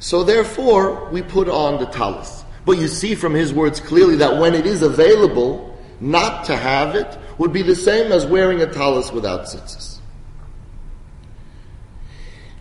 So 0.00 0.24
therefore, 0.24 1.08
we 1.10 1.22
put 1.22 1.48
on 1.48 1.78
the 1.78 1.86
talis. 1.86 2.44
But 2.64 2.78
you 2.78 2.88
see 2.88 3.14
from 3.14 3.34
his 3.34 3.52
words 3.52 3.80
clearly 3.80 4.16
that 4.16 4.38
when 4.38 4.54
it 4.54 4.66
is 4.66 4.82
available, 4.82 5.69
not 6.00 6.44
to 6.46 6.56
have 6.56 6.94
it 6.94 7.18
would 7.38 7.52
be 7.52 7.62
the 7.62 7.74
same 7.74 8.10
as 8.12 8.26
wearing 8.26 8.60
a 8.62 8.66
talis 8.66 9.12
without 9.12 9.42
tzitzis. 9.42 9.98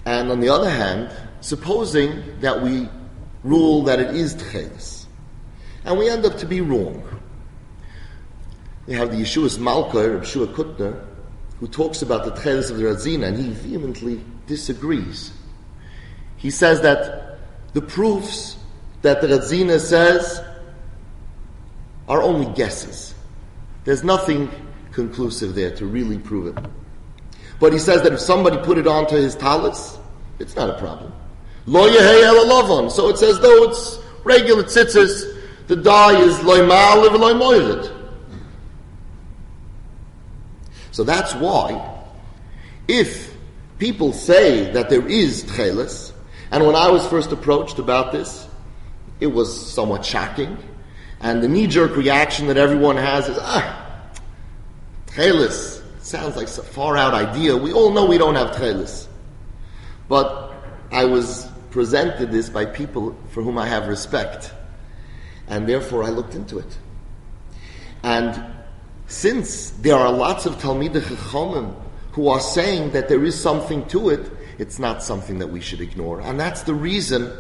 And 0.06 0.32
on 0.32 0.40
the 0.40 0.50
other 0.50 0.70
hand, 0.70 1.12
supposing 1.42 2.40
that 2.42 2.62
we 2.62 2.90
rule 3.44 3.84
that 3.84 4.00
it 4.00 4.16
is 4.16 4.36
tchelis, 4.36 5.06
and 5.86 5.98
we 5.98 6.10
end 6.10 6.26
up 6.26 6.38
to 6.38 6.46
be 6.46 6.62
wrong. 6.62 7.04
We 8.86 8.96
have 8.96 9.12
the 9.12 9.18
Yeshuos 9.18 9.60
Malka, 9.60 9.98
Yeshua 9.98 10.54
Kutner, 10.54 11.06
who 11.60 11.68
talks 11.68 12.02
about 12.02 12.26
the 12.26 12.32
Tcheles 12.32 12.72
of 12.72 12.78
the 12.78 12.86
Radzina, 12.86 13.28
and 13.28 13.38
he 13.38 13.50
vehemently 13.50 14.24
disagrees. 14.48 15.32
He 16.38 16.50
says 16.50 16.82
that 16.82 17.38
the 17.74 17.82
proofs 17.82 18.58
that 19.02 19.22
the 19.22 19.28
Radzina 19.28 19.80
says 19.80 20.42
are 22.08 22.22
only 22.22 22.52
guesses. 22.56 23.14
There's 23.90 24.04
nothing 24.04 24.52
conclusive 24.92 25.56
there 25.56 25.76
to 25.78 25.88
really 25.88 26.20
prove 26.20 26.56
it. 26.56 26.64
But 27.60 27.74
he 27.74 27.80
says 27.80 28.04
that 28.04 28.14
if 28.14 28.20
somebody 28.20 28.60
put 28.60 28.78
it 28.78 28.86
onto 28.86 29.16
his 29.16 29.34
talis, 29.34 29.98
it's 30.38 30.56
not 30.56 30.70
a 30.70 30.78
problem. 30.78 31.12
So 31.66 33.10
it's 33.10 33.24
as 33.24 33.40
though 33.40 33.64
it's 33.64 33.98
regular 34.24 34.62
tzitzis 34.62 35.36
the 35.66 35.76
dye 35.76 36.22
is 36.22 36.38
loimal 36.38 37.10
loimoirid. 37.10 38.12
So 40.92 41.04
that's 41.04 41.34
why, 41.34 42.04
if 42.88 43.36
people 43.80 44.14
say 44.14 44.72
that 44.72 44.92
there 44.92 45.08
is 45.08 45.46
tchelis, 45.46 46.12
and 46.52 46.64
when 46.64 46.76
I 46.76 46.92
was 46.92 47.08
first 47.08 47.32
approached 47.32 47.80
about 47.80 48.12
this, 48.12 48.48
it 49.20 49.34
was 49.34 49.74
somewhat 49.74 50.06
shocking, 50.06 50.60
and 51.22 51.42
the 51.42 51.48
knee-jerk 51.48 51.98
reaction 51.98 52.46
that 52.48 52.58
everyone 52.58 52.96
has 52.96 53.28
is, 53.28 53.38
ah, 53.42 53.79
tchelis 55.20 55.82
sounds 56.02 56.38
like 56.38 56.48
a 56.48 56.64
far-out 56.64 57.14
idea. 57.14 57.56
We 57.56 57.74
all 57.74 57.92
know 57.92 58.06
we 58.06 58.18
don't 58.18 58.36
have 58.36 58.52
tchelis. 58.52 59.08
But 60.08 60.54
I 60.92 61.06
was 61.06 61.48
presented 61.72 62.32
this 62.32 62.50
by 62.50 62.66
people 62.66 63.16
for 63.30 63.44
whom 63.44 63.58
I 63.58 63.68
have 63.68 63.88
respect 63.88 64.54
and 65.48 65.68
therefore 65.68 66.04
I 66.04 66.10
looked 66.10 66.36
into 66.36 66.58
it. 66.58 66.78
And 68.02 68.44
since 69.08 69.72
there 69.72 69.96
are 69.96 70.12
lots 70.12 70.46
of 70.46 70.56
Talmidei 70.58 71.02
Chachamim 71.02 71.76
who 72.14 72.30
are 72.30 72.40
saying 72.40 72.92
that 72.92 73.10
there 73.10 73.24
is 73.24 73.40
something 73.40 73.86
to 73.88 74.10
it, 74.10 74.32
it's 74.58 74.80
not 74.80 75.04
something 75.04 75.40
that 75.40 75.48
we 75.48 75.60
should 75.60 75.82
ignore. 75.82 76.22
And 76.22 76.40
that's 76.40 76.64
the 76.64 76.74
reason 76.74 77.32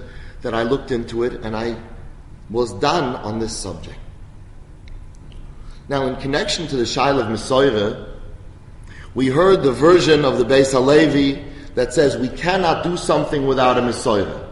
that 0.42 0.54
I 0.54 0.64
looked 0.64 0.92
into 0.92 1.24
it 1.24 1.34
and 1.44 1.56
I 1.56 1.78
was 2.50 2.74
done 2.74 3.16
on 3.16 3.40
this 3.40 3.56
subject. 3.56 3.98
Now, 5.90 6.06
in 6.06 6.16
connection 6.18 6.68
to 6.68 6.78
the 6.78 6.84
Shail 6.84 7.20
of 7.20 7.26
Mesoira, 7.26 8.08
we 9.16 9.28
heard 9.28 9.64
the 9.64 9.72
version 9.72 10.24
of 10.24 10.38
the 10.38 10.46
Beis 10.46 10.72
Halevi 10.72 11.44
that 11.74 11.96
says 11.96 12.16
we 12.16 12.30
cannot 12.30 12.84
do 12.84 12.96
something 12.96 13.48
without 13.48 13.78
a 13.80 13.82
Mesoira. 13.82 14.48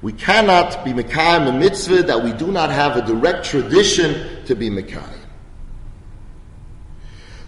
We 0.00 0.14
cannot 0.14 0.82
be 0.82 0.92
Mekayim 0.92 1.48
a 1.48 1.52
mitzvah 1.52 2.04
that 2.04 2.24
we 2.24 2.32
do 2.32 2.46
not 2.46 2.70
have 2.70 2.96
a 2.96 3.02
direct 3.02 3.44
tradition 3.44 4.44
to 4.46 4.54
be 4.54 4.70
Mekayim. 4.70 5.20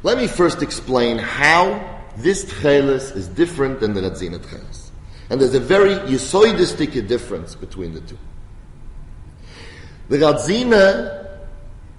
Let 0.02 0.18
me 0.18 0.26
first 0.26 0.62
explain 0.62 1.16
how 1.16 2.02
this 2.18 2.44
tchelis 2.44 3.16
is 3.16 3.26
different 3.28 3.80
than 3.80 3.94
the 3.94 4.02
Radzina 4.02 4.38
tchelis. 4.38 4.90
And 5.30 5.40
there's 5.40 5.54
a 5.54 5.60
very 5.60 5.94
yisoidistic 5.94 7.08
difference 7.08 7.54
between 7.54 7.94
the 7.94 8.00
two. 8.00 8.18
The 10.10 10.18
Radzina 10.18 11.38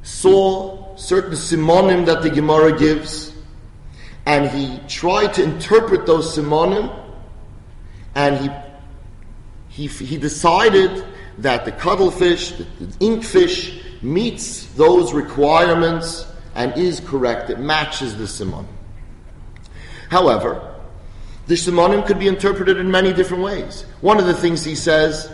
saw 0.03 0.78
certain 0.99 1.31
simonim 1.31 2.05
that 2.05 2.21
the 2.21 2.29
Gemara 2.29 2.77
gives, 2.77 3.33
and 4.25 4.49
he 4.49 4.79
tried 4.87 5.33
to 5.35 5.43
interpret 5.43 6.05
those 6.05 6.37
simonim, 6.37 6.95
and 8.15 8.37
he 8.37 8.49
he, 9.69 9.87
he 9.87 10.17
decided 10.17 11.05
that 11.37 11.63
the 11.63 11.71
cuttlefish, 11.71 12.51
the, 12.51 12.63
the 12.63 12.85
inkfish, 12.97 13.81
meets 14.01 14.65
those 14.73 15.13
requirements 15.13 16.25
and 16.55 16.75
is 16.77 16.99
correct. 16.99 17.49
It 17.49 17.59
matches 17.59 18.17
the 18.17 18.27
simon. 18.27 18.67
However, 20.09 20.75
the 21.47 21.55
simonim 21.55 22.05
could 22.05 22.19
be 22.19 22.27
interpreted 22.27 22.77
in 22.77 22.91
many 22.91 23.13
different 23.13 23.43
ways. 23.43 23.85
One 24.01 24.19
of 24.19 24.25
the 24.25 24.33
things 24.33 24.65
he 24.65 24.75
says, 24.75 25.31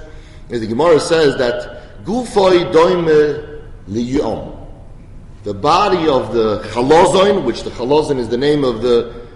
is 0.50 0.62
the 0.62 0.68
Gemara 0.68 1.00
says 1.00 1.38
that 1.38 2.04
gufoi 2.04 2.72
doime 2.72 3.64
liyom. 3.90 4.55
The 5.46 5.54
body 5.54 6.08
of 6.08 6.34
the 6.34 6.62
chalozon, 6.72 7.44
which 7.44 7.62
the 7.62 7.70
chalozon 7.70 8.18
is 8.18 8.30
the 8.30 8.38
name 8.38 8.64
of 8.64 8.82
the 8.82 9.28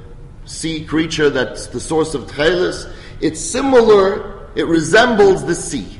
sea 0.45 0.83
creature 0.83 1.29
that's 1.29 1.67
the 1.67 1.79
source 1.79 2.15
of 2.15 2.23
tchelis, 2.23 2.91
it's 3.21 3.39
similar 3.39 4.49
it 4.55 4.65
resembles 4.65 5.45
the 5.45 5.53
sea. 5.53 5.99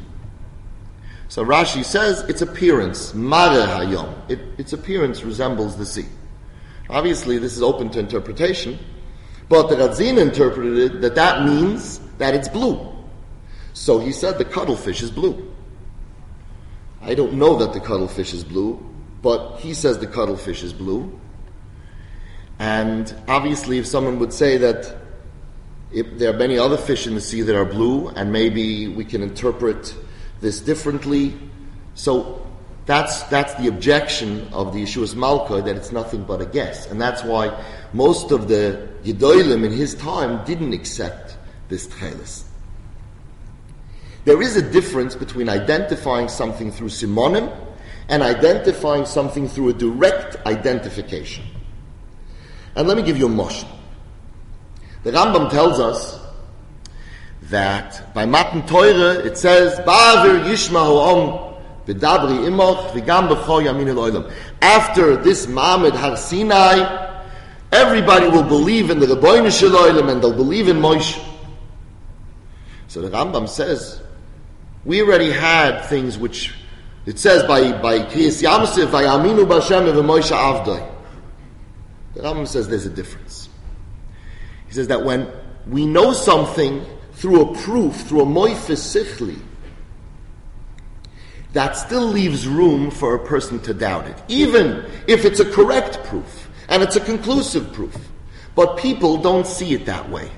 So 1.28 1.46
Rashi 1.46 1.86
says 1.86 2.22
its 2.22 2.42
appearance, 2.42 3.14
mare 3.14 3.68
hayom, 3.68 4.12
it, 4.32 4.40
its 4.58 4.74
appearance 4.74 5.22
resembles 5.22 5.78
the 5.78 5.86
sea. 5.86 6.08
Obviously, 6.90 7.38
this 7.38 7.56
is 7.56 7.62
open 7.62 7.92
to 7.92 8.00
interpretation, 8.00 8.80
but 9.48 9.68
the 9.68 9.76
Radzin 9.76 10.18
interpreted 10.18 10.78
it 10.80 11.02
that 11.02 11.14
that 11.14 11.46
means 11.46 12.00
that 12.18 12.34
it's 12.34 12.50
blue. 12.50 12.96
So 13.74 14.00
he 14.00 14.12
said 14.12 14.40
the 14.40 14.46
cuttlefish 14.46 15.04
is 15.04 15.12
blue. 15.12 15.54
I 17.00 17.14
don't 17.14 17.34
know 17.34 17.58
that 17.58 17.74
the 17.74 17.80
cuttlefish 17.80 18.34
is 18.34 18.44
blue, 18.44 18.89
but 19.22 19.58
he 19.58 19.74
says 19.74 20.00
the 20.00 20.08
cuttlefish 20.08 20.64
is 20.64 20.74
blue. 20.74 21.20
And 22.60 23.14
obviously, 23.28 23.78
if 23.78 23.88
someone 23.88 24.20
would 24.20 24.34
say 24.34 24.58
that 24.58 24.98
there 25.92 26.34
are 26.34 26.38
many 26.38 26.58
other 26.58 26.78
fish 26.78 27.08
in 27.08 27.16
the 27.16 27.22
sea 27.22 27.42
that 27.42 27.56
are 27.56 27.66
blue, 27.66 28.10
and 28.10 28.32
maybe 28.32 28.88
we 28.88 29.06
can 29.06 29.24
interpret 29.24 29.96
this 30.42 30.60
differently. 30.60 31.38
So 31.96 32.46
that's, 32.86 33.24
that's 33.24 33.54
the 33.56 33.68
objection 33.68 34.48
of 34.54 34.74
the 34.74 34.84
Yeshuos 34.84 35.16
Malka, 35.16 35.62
that 35.62 35.76
it's 35.76 35.92
nothing 35.92 36.24
but 36.24 36.42
a 36.42 36.46
guess. 36.46 36.90
And 36.90 37.02
that's 37.02 37.24
why 37.24 37.64
most 37.94 38.32
of 38.32 38.48
the 38.48 38.88
Yedoilim 39.04 39.66
in 39.66 39.72
his 39.72 39.96
time 39.96 40.46
didn't 40.46 40.74
accept 40.74 41.38
this 41.70 41.88
Tchelis. 41.88 42.44
There 44.26 44.42
is 44.42 44.58
a 44.58 44.62
difference 44.62 45.16
between 45.16 45.50
identifying 45.50 46.28
something 46.28 46.72
through 46.72 46.90
simonim 46.90 47.56
and 48.10 48.24
identifying 48.24 49.06
something 49.06 49.48
through 49.48 49.70
a 49.70 49.74
direct 49.74 50.36
identification. 50.46 51.46
And 52.76 52.88
let 52.88 52.98
me 52.98 53.04
give 53.04 53.18
you 53.18 53.28
a 53.28 53.30
motion. 53.30 53.70
The 55.04 55.12
Rambam 55.12 55.50
tells 55.50 55.80
us 55.80 56.20
that 57.44 58.14
by 58.14 58.26
Matan 58.26 58.64
Teure 58.64 59.26
it 59.26 59.38
says, 59.38 59.80
Ba'avir 59.80 60.44
Yishma 60.44 60.86
Ho'om 60.86 61.56
V'dabri 61.86 62.48
Imoch 62.48 62.92
V'gam 62.92 63.30
B'cho 63.30 63.64
Yamin 63.64 63.94
Eloilam. 63.94 64.34
After 64.62 65.16
this 65.16 65.46
Ma'amid 65.46 65.94
Har 65.94 66.18
Sinai, 66.18 67.24
everybody 67.72 68.28
will 68.28 68.44
believe 68.44 68.90
in 68.90 69.00
the 69.00 69.06
Ribbono 69.06 69.52
Shel 69.58 69.70
Olam 69.70 70.12
and 70.12 70.22
they'll 70.22 70.34
believe 70.36 70.68
in 70.68 70.78
Moshe. 70.78 71.24
So 72.88 73.02
the 73.02 73.10
Rambam 73.10 73.48
says, 73.48 74.02
we 74.84 75.02
already 75.02 75.32
had 75.32 75.82
things 75.86 76.18
which 76.18 76.56
It 77.06 77.18
says 77.18 77.44
by 77.44 77.72
by 77.82 78.00
Kriyas 78.00 78.44
Yamsif, 78.44 78.88
Vayaminu 78.88 79.46
Bashem 79.46 79.92
Moshe 80.04 80.32
Avdai. 80.32 80.88
The 82.14 82.22
Rambam 82.22 82.48
says 82.48 82.68
there's 82.68 82.86
a 82.86 82.90
difference. 82.90 83.50
He 84.68 84.74
says 84.74 84.88
that 84.88 85.04
when 85.04 85.28
we 85.68 85.86
know 85.86 86.14
something 86.14 86.86
through 87.14 87.42
a 87.42 87.56
proof, 87.60 87.96
through 88.08 88.22
a 88.22 88.26
moifis 88.26 88.80
sichli, 88.80 89.40
that 91.54 91.76
still 91.76 92.06
leaves 92.06 92.48
room 92.48 92.92
for 92.92 93.16
a 93.16 93.20
person 93.20 93.60
to 93.62 93.74
doubt 93.74 94.08
it, 94.08 94.22
even 94.28 94.86
if 95.08 95.26
it's 95.26 95.40
a 95.40 95.52
correct 95.52 96.04
proof 96.06 96.50
and 96.68 96.84
it's 96.84 96.96
a 96.96 97.00
conclusive 97.00 97.74
proof. 97.74 97.96
But 98.56 98.78
people 98.78 99.18
don't 99.18 99.48
see 99.48 99.74
it 99.74 99.86
that 99.86 100.10
way. 100.10 100.30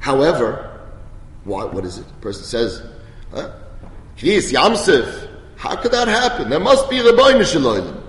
However, 0.00 0.69
what, 1.50 1.74
what 1.74 1.84
is 1.84 1.98
it? 1.98 2.06
The 2.06 2.14
person 2.14 2.44
says, 2.44 2.82
huh? 3.32 3.50
Yes, 4.18 4.52
Yamsif. 4.52 5.28
How 5.56 5.76
could 5.76 5.92
that 5.92 6.08
happen? 6.08 6.48
There 6.48 6.60
must 6.60 6.88
be 6.88 7.02
the 7.02 7.12
boy 7.12 7.42
Shalom. 7.44 8.02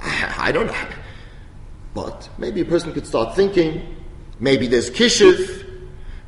I 0.00 0.52
don't 0.52 0.66
know. 0.66 0.86
But 1.94 2.28
maybe 2.38 2.60
a 2.60 2.64
person 2.64 2.92
could 2.92 3.06
start 3.06 3.34
thinking, 3.34 3.96
maybe 4.38 4.66
there's 4.66 4.90
kishif, 4.90 5.64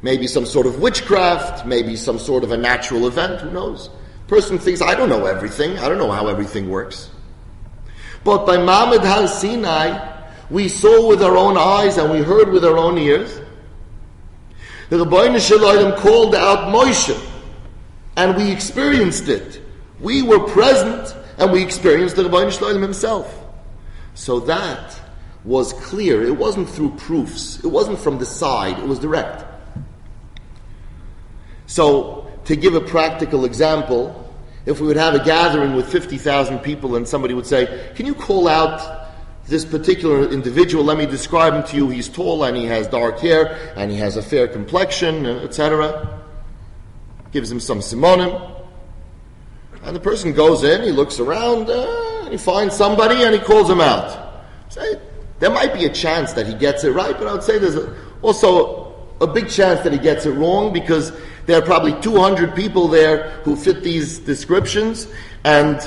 maybe 0.02 0.26
some 0.26 0.46
sort 0.46 0.66
of 0.66 0.80
witchcraft, 0.80 1.66
maybe 1.66 1.96
some 1.96 2.18
sort 2.18 2.44
of 2.44 2.52
a 2.52 2.56
natural 2.56 3.06
event, 3.06 3.40
who 3.40 3.50
knows? 3.50 3.90
Person 4.28 4.58
thinks, 4.58 4.80
I 4.80 4.94
don't 4.94 5.08
know 5.08 5.26
everything, 5.26 5.78
I 5.78 5.88
don't 5.88 5.98
know 5.98 6.10
how 6.10 6.28
everything 6.28 6.70
works. 6.70 7.10
But 8.24 8.46
by 8.46 8.56
Mamad 8.56 9.04
Har 9.04 9.28
Sinai, 9.28 10.14
we 10.50 10.68
saw 10.68 11.08
with 11.08 11.22
our 11.22 11.36
own 11.36 11.56
eyes 11.56 11.98
and 11.98 12.10
we 12.10 12.20
heard 12.22 12.50
with 12.50 12.64
our 12.64 12.78
own 12.78 12.98
ears, 12.98 13.40
the 14.88 15.04
Ribbono 15.04 15.40
Shel 15.40 15.58
Olam 15.58 15.96
called 15.96 16.34
out 16.34 16.72
Moshe 16.72 17.18
and 18.16 18.36
we 18.36 18.50
experienced 18.50 19.28
it. 19.28 19.60
We 20.00 20.22
were 20.22 20.40
present 20.40 21.14
and 21.38 21.52
we 21.52 21.62
experienced 21.62 22.16
the 22.16 22.24
Rabbi 22.24 22.50
Shalom 22.50 22.82
himself. 22.82 23.42
So 24.14 24.40
that 24.40 24.98
was 25.44 25.72
clear. 25.74 26.22
It 26.24 26.36
wasn't 26.36 26.68
through 26.68 26.96
proofs. 26.96 27.62
It 27.62 27.68
wasn't 27.68 27.98
from 27.98 28.18
the 28.18 28.26
side. 28.26 28.78
It 28.78 28.86
was 28.86 28.98
direct. 28.98 29.44
So, 31.66 32.30
to 32.44 32.56
give 32.56 32.74
a 32.74 32.80
practical 32.80 33.44
example, 33.44 34.32
if 34.66 34.80
we 34.80 34.86
would 34.86 34.96
have 34.96 35.14
a 35.14 35.24
gathering 35.24 35.74
with 35.74 35.90
50,000 35.90 36.60
people 36.60 36.96
and 36.96 37.06
somebody 37.06 37.34
would 37.34 37.46
say, 37.46 37.90
Can 37.96 38.06
you 38.06 38.14
call 38.14 38.48
out 38.48 39.05
this 39.48 39.64
particular 39.64 40.30
individual? 40.30 40.84
Let 40.84 40.98
me 40.98 41.06
describe 41.06 41.54
him 41.54 41.62
to 41.64 41.76
you. 41.76 41.88
He's 41.88 42.08
tall 42.08 42.44
and 42.44 42.56
he 42.56 42.66
has 42.66 42.86
dark 42.88 43.18
hair 43.20 43.72
and 43.76 43.90
he 43.90 43.96
has 43.98 44.16
a 44.16 44.22
fair 44.22 44.48
complexion, 44.48 45.26
etc 45.26 46.16
gives 47.36 47.50
him 47.50 47.60
some 47.60 47.80
simonim. 47.80 48.32
And 49.82 49.94
the 49.94 50.00
person 50.00 50.32
goes 50.32 50.64
in, 50.64 50.82
he 50.82 50.90
looks 50.90 51.20
around, 51.20 51.68
uh, 51.68 52.30
he 52.30 52.38
finds 52.38 52.74
somebody 52.74 53.24
and 53.24 53.34
he 53.34 53.40
calls 53.40 53.68
him 53.68 53.80
out. 53.80 54.42
Say, 54.70 54.98
there 55.38 55.50
might 55.50 55.74
be 55.74 55.84
a 55.84 55.92
chance 55.92 56.32
that 56.32 56.46
he 56.46 56.54
gets 56.54 56.82
it 56.82 56.92
right, 56.92 57.14
but 57.16 57.26
I 57.26 57.34
would 57.34 57.42
say 57.42 57.58
there's 57.58 57.76
a, 57.76 57.94
also 58.22 58.94
a 59.20 59.26
big 59.26 59.50
chance 59.50 59.82
that 59.82 59.92
he 59.92 59.98
gets 59.98 60.24
it 60.24 60.30
wrong 60.30 60.72
because 60.72 61.12
there 61.44 61.58
are 61.58 61.62
probably 61.62 61.92
200 62.00 62.54
people 62.54 62.88
there 62.88 63.32
who 63.44 63.54
fit 63.54 63.82
these 63.82 64.18
descriptions, 64.18 65.06
and 65.44 65.78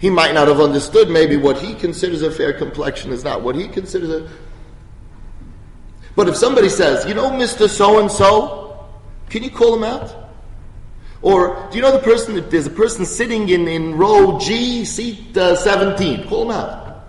he 0.00 0.08
might 0.08 0.32
not 0.32 0.48
have 0.48 0.60
understood 0.60 1.10
maybe 1.10 1.36
what 1.36 1.58
he 1.58 1.74
considers 1.74 2.22
a 2.22 2.30
fair 2.30 2.54
complexion 2.54 3.12
is 3.12 3.22
not 3.22 3.42
what 3.42 3.54
he 3.54 3.68
considers 3.68 4.08
a. 4.08 4.30
But 6.16 6.26
if 6.26 6.36
somebody 6.36 6.70
says, 6.70 7.06
you 7.06 7.12
know, 7.12 7.30
Mr. 7.30 7.68
So 7.68 8.00
and 8.00 8.10
so, 8.10 8.88
can 9.28 9.42
you 9.42 9.50
call 9.50 9.76
him 9.76 9.84
out? 9.84 10.14
Or 11.20 11.68
do 11.70 11.76
you 11.76 11.82
know 11.82 11.92
the 11.92 11.98
person? 11.98 12.36
If 12.38 12.48
there's 12.48 12.66
a 12.66 12.70
person 12.70 13.04
sitting 13.04 13.50
in, 13.50 13.68
in 13.68 13.98
row 13.98 14.38
G, 14.38 14.86
seat 14.86 15.36
uh, 15.36 15.54
17, 15.54 16.28
call 16.28 16.44
him 16.44 16.50
out. 16.50 17.04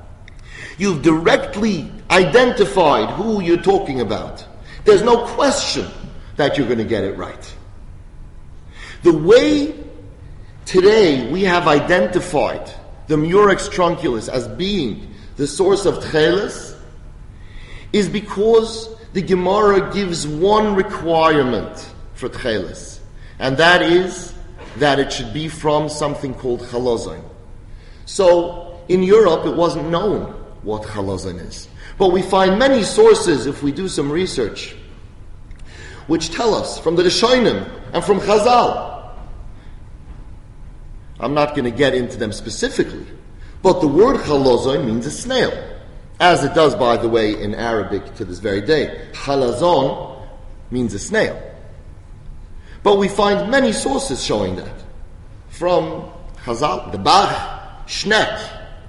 You've 0.78 1.02
directly 1.02 1.90
identified 2.10 3.12
who 3.12 3.42
you're 3.42 3.62
talking 3.62 4.02
about. 4.02 4.46
There's 4.84 5.02
no 5.02 5.26
question 5.28 5.88
that 6.36 6.58
you're 6.58 6.68
going 6.68 6.80
to 6.80 6.84
get 6.84 7.06
it 7.06 7.16
right. 7.16 7.56
The 9.04 9.14
way 9.14 9.82
today 10.66 11.32
we 11.32 11.44
have 11.44 11.70
identified 11.70 12.70
the 13.12 13.18
Murex 13.18 13.68
trunculus 13.68 14.30
as 14.30 14.48
being 14.48 15.14
the 15.36 15.46
source 15.46 15.86
of 15.86 15.96
Tchelis 15.96 16.78
is 17.92 18.08
because 18.08 18.88
the 19.12 19.22
Gemara 19.22 19.94
gives 19.94 20.26
one 20.26 20.76
requirement 20.76 21.92
for 22.14 22.30
Tchelis 22.30 23.02
and 23.38 23.58
that 23.58 23.82
is 23.82 24.34
that 24.78 24.98
it 24.98 25.12
should 25.12 25.34
be 25.34 25.50
from 25.50 25.90
something 25.90 26.34
called 26.34 26.62
chalazon. 26.62 27.22
So 28.06 28.80
in 28.88 29.04
Europe, 29.04 29.46
it 29.46 29.58
wasn't 29.58 29.90
known 29.90 30.22
what 30.64 30.84
chalazon 30.84 31.46
is. 31.46 31.68
But 31.98 32.14
we 32.14 32.22
find 32.22 32.58
many 32.58 32.82
sources, 32.84 33.46
if 33.46 33.62
we 33.62 33.74
do 33.74 33.90
some 33.90 34.10
research, 34.10 34.74
which 36.08 36.30
tell 36.30 36.56
us 36.56 36.80
from 36.80 36.96
the 36.96 37.04
Rishonim 37.04 37.70
and 37.92 38.06
from 38.06 38.22
Chazal. 38.22 38.91
I'm 41.22 41.36
not 41.36 41.52
going 41.52 41.66
to 41.66 41.72
get 41.72 41.94
into 41.94 42.18
them 42.18 42.34
specifically, 42.34 43.06
but 43.62 43.80
the 43.80 43.88
word 43.88 44.18
chalazon 44.22 44.86
means 44.86 45.06
a 45.06 45.12
snail, 45.12 45.52
as 46.20 46.44
it 46.44 46.56
does, 46.56 46.76
by 46.76 46.98
the 46.98 47.08
way, 47.08 47.40
in 47.40 47.54
Arabic 47.54 48.16
to 48.16 48.26
this 48.26 48.40
very 48.40 48.62
day. 48.62 49.08
Halazon 49.14 50.28
means 50.72 50.96
a 50.96 51.00
snail. 51.00 51.40
But 52.82 52.98
we 52.98 53.08
find 53.08 53.52
many 53.52 53.72
sources 53.72 54.24
showing 54.24 54.56
that. 54.56 54.84
From 55.50 56.12
Chazal, 56.44 56.92
the 56.92 56.98
Bach, 56.98 57.88
Schneck, 57.88 58.40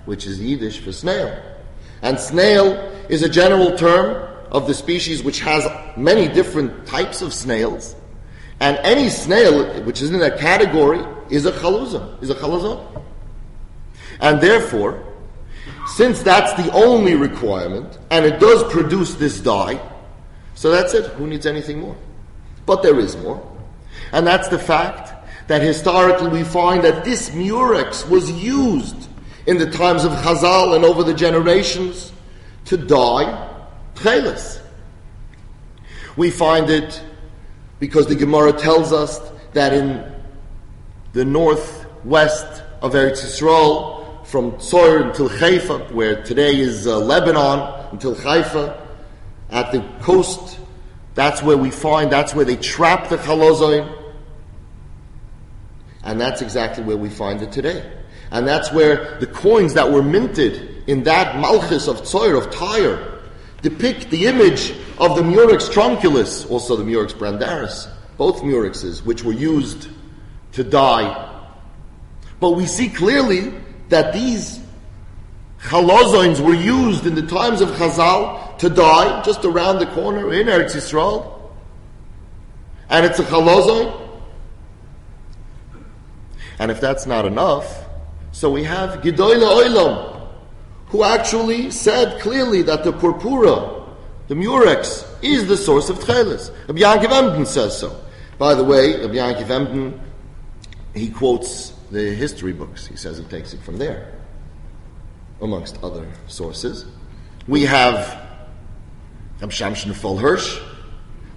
which 0.07 0.27
is 0.27 0.41
Yiddish 0.41 0.81
for 0.81 0.93
snail. 0.93 1.39
And 2.01 2.19
snail 2.19 2.73
is 3.11 3.23
a 3.23 3.29
general 3.29 3.77
term 3.77 4.29
of 4.51 4.67
the 4.67 4.75
species 4.75 5.23
which 5.23 5.41
has 5.41 5.67
many 5.99 6.29
different 6.29 6.87
types 6.87 7.21
of 7.21 7.35
snails. 7.35 7.95
And 8.63 8.79
any 8.85 9.09
snail 9.09 9.83
which 9.83 10.03
is 10.03 10.11
in 10.11 10.21
that 10.21 10.39
category 10.39 11.05
is 11.31 11.47
a 11.47 11.51
chaluzah, 11.51 12.23
is 12.23 12.31
a 12.31 12.35
chaluzah. 12.37 13.03
And 14.21 14.41
therefore, 14.41 15.03
since 15.89 16.23
that's 16.23 16.53
the 16.63 16.73
only 16.73 17.17
requirement, 17.17 17.99
and 18.13 18.25
it 18.25 18.39
does 18.39 18.63
produce 18.73 19.15
this 19.15 19.41
dye, 19.41 19.81
so 20.55 20.71
that's 20.71 20.95
it. 20.95 21.07
Who 21.15 21.27
needs 21.27 21.45
anything 21.45 21.81
more? 21.81 21.97
But 22.65 22.85
there 22.85 23.01
is 23.01 23.17
more. 23.17 23.43
And 24.13 24.25
that's 24.25 24.47
the 24.47 24.61
fact 24.61 25.13
that 25.49 25.61
historically 25.61 26.29
we 26.29 26.45
find 26.45 26.85
that 26.85 27.05
this 27.05 27.35
murex 27.35 28.07
was 28.07 28.31
used 28.31 29.09
in 29.47 29.59
the 29.59 29.69
times 29.73 30.05
of 30.05 30.13
Chazal 30.13 30.77
and 30.77 30.85
over 30.85 31.03
the 31.03 31.15
generations 31.15 32.13
to 32.67 32.77
dye 32.77 33.59
tchelis. 33.97 34.61
We 36.17 36.31
find 36.31 36.71
it 36.71 37.03
because 37.83 38.07
the 38.07 38.15
Gemara 38.15 38.53
tells 38.53 38.93
us 38.93 39.19
that 39.55 39.73
in 39.73 40.09
the 41.15 41.25
northwest 41.25 42.63
of 42.81 42.93
Eretz 42.93 43.25
Yisrael, 43.25 44.25
from 44.25 44.53
Tzor 44.53 45.09
until 45.09 45.29
Haifa, 45.29 45.93
where 45.93 46.23
today 46.23 46.61
is 46.61 46.87
uh, 46.87 46.97
Lebanon, 47.01 47.89
until 47.91 48.15
Haifa, 48.15 48.81
at 49.51 49.73
the 49.73 49.81
coast, 50.01 50.61
that's 51.15 51.43
where 51.43 51.57
we 51.57 51.73
find, 51.73 52.13
that's 52.13 52.37
where 52.37 52.45
they 52.45 52.55
trap 52.55 53.09
the 53.09 53.17
chalozoim. 53.17 53.93
And 56.05 56.21
that's 56.21 56.41
exactly 56.41 56.85
where 56.85 56.97
we 56.97 57.09
find 57.09 57.43
it 57.43 57.51
today. 57.51 57.93
And 58.31 58.47
that's 58.47 58.71
where 58.71 59.19
the 59.19 59.27
coins 59.27 59.75
that 59.75 59.91
were 59.91 60.05
minted 60.05 60.89
in 60.89 61.03
that 61.03 61.41
Malchus 61.41 61.89
of 61.89 62.03
Tzoyer, 62.03 62.39
of 62.39 62.53
Tyre, 62.53 63.19
depict 63.61 64.09
the 64.11 64.27
image 64.27 64.73
of 65.03 65.17
the 65.17 65.23
Murex 65.23 65.69
trunculus, 65.69 66.49
also 66.51 66.77
the 66.77 66.85
Murex 66.85 67.13
brandaris, 67.13 67.91
both 68.17 68.43
Murexes, 68.43 69.05
which 69.05 69.25
were 69.25 69.33
used 69.33 69.89
to 70.53 70.65
dye. 70.65 71.29
But 72.41 72.51
we 72.51 72.67
see 72.67 72.89
clearly 72.89 73.53
that 73.89 74.13
these 74.13 74.61
chalazoins 75.61 76.41
were 76.45 76.55
used 76.55 77.07
in 77.07 77.15
the 77.15 77.27
times 77.27 77.61
of 77.61 77.69
Chazal 77.71 78.59
to 78.59 78.69
dye 78.69 79.23
just 79.23 79.45
around 79.45 79.79
the 79.79 79.87
corner 79.87 80.33
in 80.33 80.47
Eretz 80.47 80.75
Yisrael. 80.75 81.41
And 82.89 83.05
it's 83.05 83.19
a 83.19 83.25
chalazoin 83.25 84.03
and 86.63 86.71
if 86.71 86.81
that's 86.81 87.07
not 87.07 87.27
enough, 87.27 87.85
so 88.31 88.49
we 88.49 88.63
have 88.63 89.01
Gidoyle 89.01 89.43
Oilam, 89.43 90.29
who 90.87 91.03
actually 91.03 91.73
said 91.73 92.21
clearly 92.21 92.63
that 92.63 92.85
the 92.85 92.93
purpura, 92.93 93.82
the 94.33 94.37
murex, 94.37 95.05
is 95.21 95.47
the 95.47 95.59
source 95.59 95.91
of 95.91 95.99
tchelis. 95.99 96.51
Rabbi 96.67 96.81
Yankiv 96.81 97.13
Emden 97.13 97.45
says 97.45 97.79
so. 97.79 98.03
By 98.39 98.55
the 98.55 98.65
way, 98.65 98.99
Rabbi 98.99 99.17
Yankiv 99.17 99.51
Emden, 99.51 100.01
he 100.95 101.11
quotes 101.11 101.75
the 101.91 102.15
history 102.15 102.55
books. 102.55 102.87
He 102.87 102.97
says 102.97 103.19
he 103.19 103.25
takes 103.25 103.53
it 103.53 103.61
from 103.61 103.77
there, 103.77 104.11
amongst 105.43 105.77
other 105.85 106.09
sources. 106.29 106.87
We 107.47 107.65
have 107.65 107.99
Rab 109.43 109.51
Shamshin. 109.51 109.91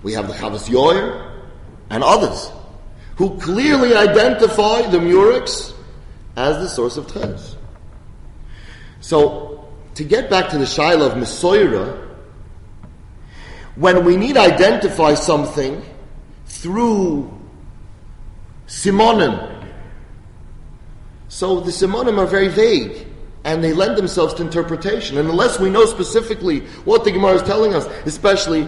We 0.01 0.13
have 0.13 0.29
the 0.29 0.33
Chavas 0.35 0.69
Yoyer. 0.69 1.33
and 1.89 2.01
others 2.01 2.49
who 3.17 3.37
clearly 3.39 3.93
identify 3.93 4.83
the 4.83 5.01
murex 5.01 5.73
as 6.37 6.59
the 6.59 6.69
source 6.69 6.95
of 6.95 7.07
Tcheles. 7.07 7.57
So, 9.01 9.67
to 9.95 10.05
get 10.05 10.29
back 10.29 10.47
to 10.51 10.57
the 10.57 10.63
Shaila 10.63 11.07
of 11.07 11.13
Mesoira, 11.17 12.04
when 13.75 14.05
we 14.05 14.15
need 14.17 14.37
identify 14.37 15.13
something 15.13 15.81
through 16.45 17.31
simonim, 18.67 19.51
so 21.27 21.59
the 21.59 21.71
simonim 21.71 22.17
are 22.17 22.25
very 22.25 22.47
vague 22.47 23.07
and 23.43 23.63
they 23.63 23.73
lend 23.73 23.97
themselves 23.97 24.33
to 24.35 24.41
interpretation. 24.41 25.17
And 25.17 25.29
unless 25.29 25.59
we 25.59 25.69
know 25.69 25.85
specifically 25.85 26.61
what 26.85 27.03
the 27.03 27.11
Gemara 27.11 27.35
is 27.35 27.43
telling 27.43 27.73
us, 27.73 27.85
especially 28.05 28.67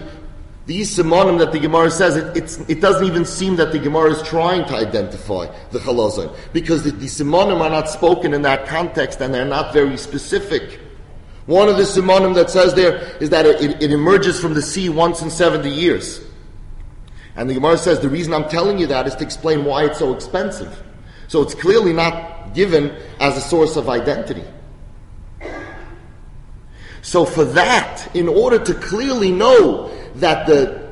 these 0.66 0.94
simonim 0.94 1.38
that 1.38 1.50
the 1.50 1.58
Gemara 1.58 1.90
says, 1.90 2.16
it, 2.16 2.70
it, 2.70 2.80
doesn't 2.80 3.06
even 3.06 3.24
seem 3.24 3.56
that 3.56 3.72
the 3.72 3.78
Gemara 3.78 4.10
is 4.10 4.22
trying 4.22 4.66
to 4.66 4.76
identify 4.76 5.46
the 5.70 5.78
chalazon, 5.78 6.36
because 6.52 6.84
the, 6.84 6.90
the 6.90 7.06
simonim 7.06 7.60
are 7.60 7.70
not 7.70 7.88
spoken 7.88 8.34
in 8.34 8.42
that 8.42 8.66
context 8.66 9.20
and 9.22 9.32
they're 9.32 9.46
not 9.46 9.72
very 9.72 9.96
specific. 9.96 10.78
One 11.48 11.70
of 11.70 11.78
the 11.78 11.84
simonim 11.84 12.34
that 12.34 12.50
says 12.50 12.74
there 12.74 12.98
is 13.22 13.30
that 13.30 13.46
it, 13.46 13.82
it 13.82 13.90
emerges 13.90 14.38
from 14.38 14.52
the 14.52 14.60
sea 14.60 14.90
once 14.90 15.22
in 15.22 15.30
70 15.30 15.70
years. 15.70 16.20
And 17.36 17.48
the 17.48 17.54
Gemara 17.54 17.78
says 17.78 18.00
the 18.00 18.10
reason 18.10 18.34
I'm 18.34 18.50
telling 18.50 18.78
you 18.78 18.86
that 18.88 19.06
is 19.06 19.14
to 19.14 19.24
explain 19.24 19.64
why 19.64 19.84
it's 19.84 19.98
so 19.98 20.14
expensive. 20.14 20.82
So 21.26 21.40
it's 21.40 21.54
clearly 21.54 21.94
not 21.94 22.52
given 22.52 22.94
as 23.18 23.38
a 23.38 23.40
source 23.40 23.76
of 23.76 23.88
identity. 23.88 24.44
So 27.00 27.24
for 27.24 27.46
that, 27.46 28.14
in 28.14 28.28
order 28.28 28.58
to 28.58 28.74
clearly 28.74 29.32
know 29.32 29.90
that 30.16 30.46
the 30.46 30.86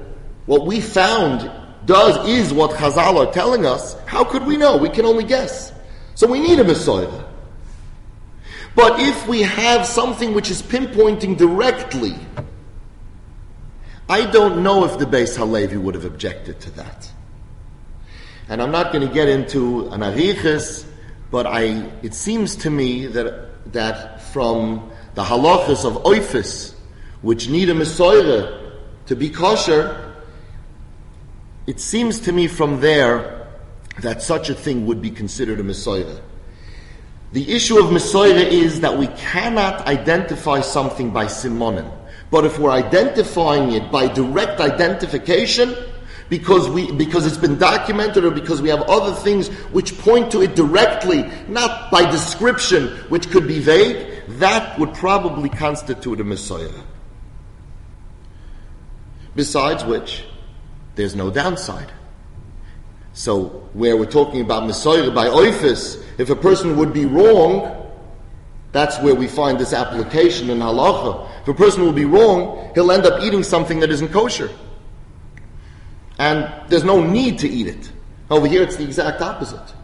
what 0.47 0.64
we 0.64 0.81
found 0.81 1.51
does 1.85 2.27
is 2.27 2.55
what 2.55 2.71
Chazal 2.71 3.27
are 3.27 3.31
telling 3.31 3.66
us, 3.66 3.95
how 4.07 4.25
could 4.25 4.47
we 4.47 4.57
know? 4.57 4.79
We 4.79 4.88
can 4.88 5.05
only 5.05 5.25
guess. 5.25 5.71
So 6.14 6.27
we 6.27 6.40
need 6.40 6.59
a 6.61 6.64
Mesoira. 6.64 7.27
But 8.77 9.01
if 9.01 9.27
we 9.27 9.41
have 9.41 9.87
something 9.87 10.35
which 10.35 10.51
is 10.51 10.61
pinpointing 10.61 11.39
directly, 11.39 12.15
I 14.07 14.31
don't 14.31 14.62
know 14.62 14.85
if 14.85 14.99
the 14.99 15.07
Beis 15.07 15.35
Halevi 15.35 15.79
would 15.79 15.95
have 15.95 16.05
objected 16.05 16.61
to 16.61 16.71
that. 16.73 17.11
And 18.51 18.62
I'm 18.62 18.71
not 18.71 18.93
going 18.93 19.09
to 19.09 19.12
get 19.12 19.31
into 19.31 19.89
an 19.89 20.03
arichas, 20.03 20.87
but 21.31 21.47
I, 21.47 21.91
it 22.03 22.12
seems 22.12 22.55
to 22.57 22.71
me 22.71 23.07
that, 23.07 23.73
that 23.73 24.21
from 24.21 24.91
the 25.15 25.25
halachas 25.25 25.87
of 25.87 26.03
oifis, 26.05 26.75
which 27.23 27.49
need 27.49 27.71
a 27.71 27.75
Mesoira 27.75 28.75
to 29.07 29.17
be 29.17 29.31
kosher, 29.31 30.15
it 31.67 31.81
seems 31.81 32.21
to 32.21 32.33
me 32.33 32.47
from 32.47 32.81
there 32.81 33.49
that 34.01 34.21
such 34.21 34.51
a 34.51 34.55
thing 34.55 34.85
would 34.85 35.01
be 35.01 35.11
considered 35.11 35.61
a 35.61 35.65
Mesoira. 35.65 36.21
The 37.37 37.53
issue 37.53 37.79
of 37.79 37.90
Mesoira 37.90 38.51
is 38.51 38.81
that 38.81 38.96
we 38.96 39.09
cannot 39.09 39.87
identify 39.87 40.62
something 40.62 41.11
by 41.11 41.27
simonim. 41.27 41.92
But 42.31 42.46
if 42.46 42.59
we're 42.59 42.70
identifying 42.70 43.72
it 43.72 43.92
by 43.92 44.09
direct 44.09 44.59
identification, 44.59 45.77
because 46.31 46.66
we 46.70 46.90
because 46.92 47.27
it's 47.27 47.37
been 47.37 47.59
documented 47.59 48.25
or 48.25 48.31
because 48.31 48.62
we 48.62 48.70
have 48.70 48.81
other 48.88 49.14
things 49.14 49.49
which 49.77 49.99
point 49.99 50.33
to 50.33 50.40
it 50.40 50.57
directly, 50.57 51.31
not 51.46 51.90
by 51.90 52.11
description, 52.11 52.88
which 53.11 53.29
could 53.29 53.46
be 53.46 53.59
vague, 53.59 54.27
that 54.40 54.79
would 54.79 54.94
probably 54.94 55.51
constitute 55.51 56.20
a 56.20 56.25
Mesoira. 56.25 56.85
Besides 59.35 59.85
which, 59.85 60.25
there's 60.94 61.14
no 61.14 61.31
downside. 61.31 61.92
So, 63.16 63.44
where 63.72 63.96
we're 63.96 64.05
talking 64.05 64.42
about 64.42 64.64
Mesoira 64.64 65.12
by 65.12 65.29
Oifis, 65.29 66.05
if 66.18 66.29
a 66.29 66.37
person 66.37 66.76
would 66.76 66.92
be 66.92 67.07
wrong, 67.07 67.90
that's 68.72 69.00
where 69.00 69.14
we 69.14 69.26
find 69.26 69.59
this 69.59 69.72
application 69.72 70.50
in 70.50 70.59
halacha. 70.59 71.26
If 71.40 71.48
a 71.48 71.55
person 71.55 71.83
will 71.83 71.94
be 71.94 72.05
wrong, 72.05 72.70
he'll 72.74 72.92
end 72.92 73.07
up 73.07 73.22
eating 73.22 73.42
something 73.42 73.81
that 73.81 73.90
isn't 73.90 74.12
kosher. 74.12 74.50
And 76.18 76.52
there's 76.68 76.85
no 76.85 77.02
need 77.02 77.38
to 77.38 77.48
eat 77.48 77.68
it. 77.68 77.90
Over 78.31 78.46
here, 78.46 78.62
it's 78.62 78.76
the 78.76 78.85
exact 78.85 79.22
opposite. 79.22 79.74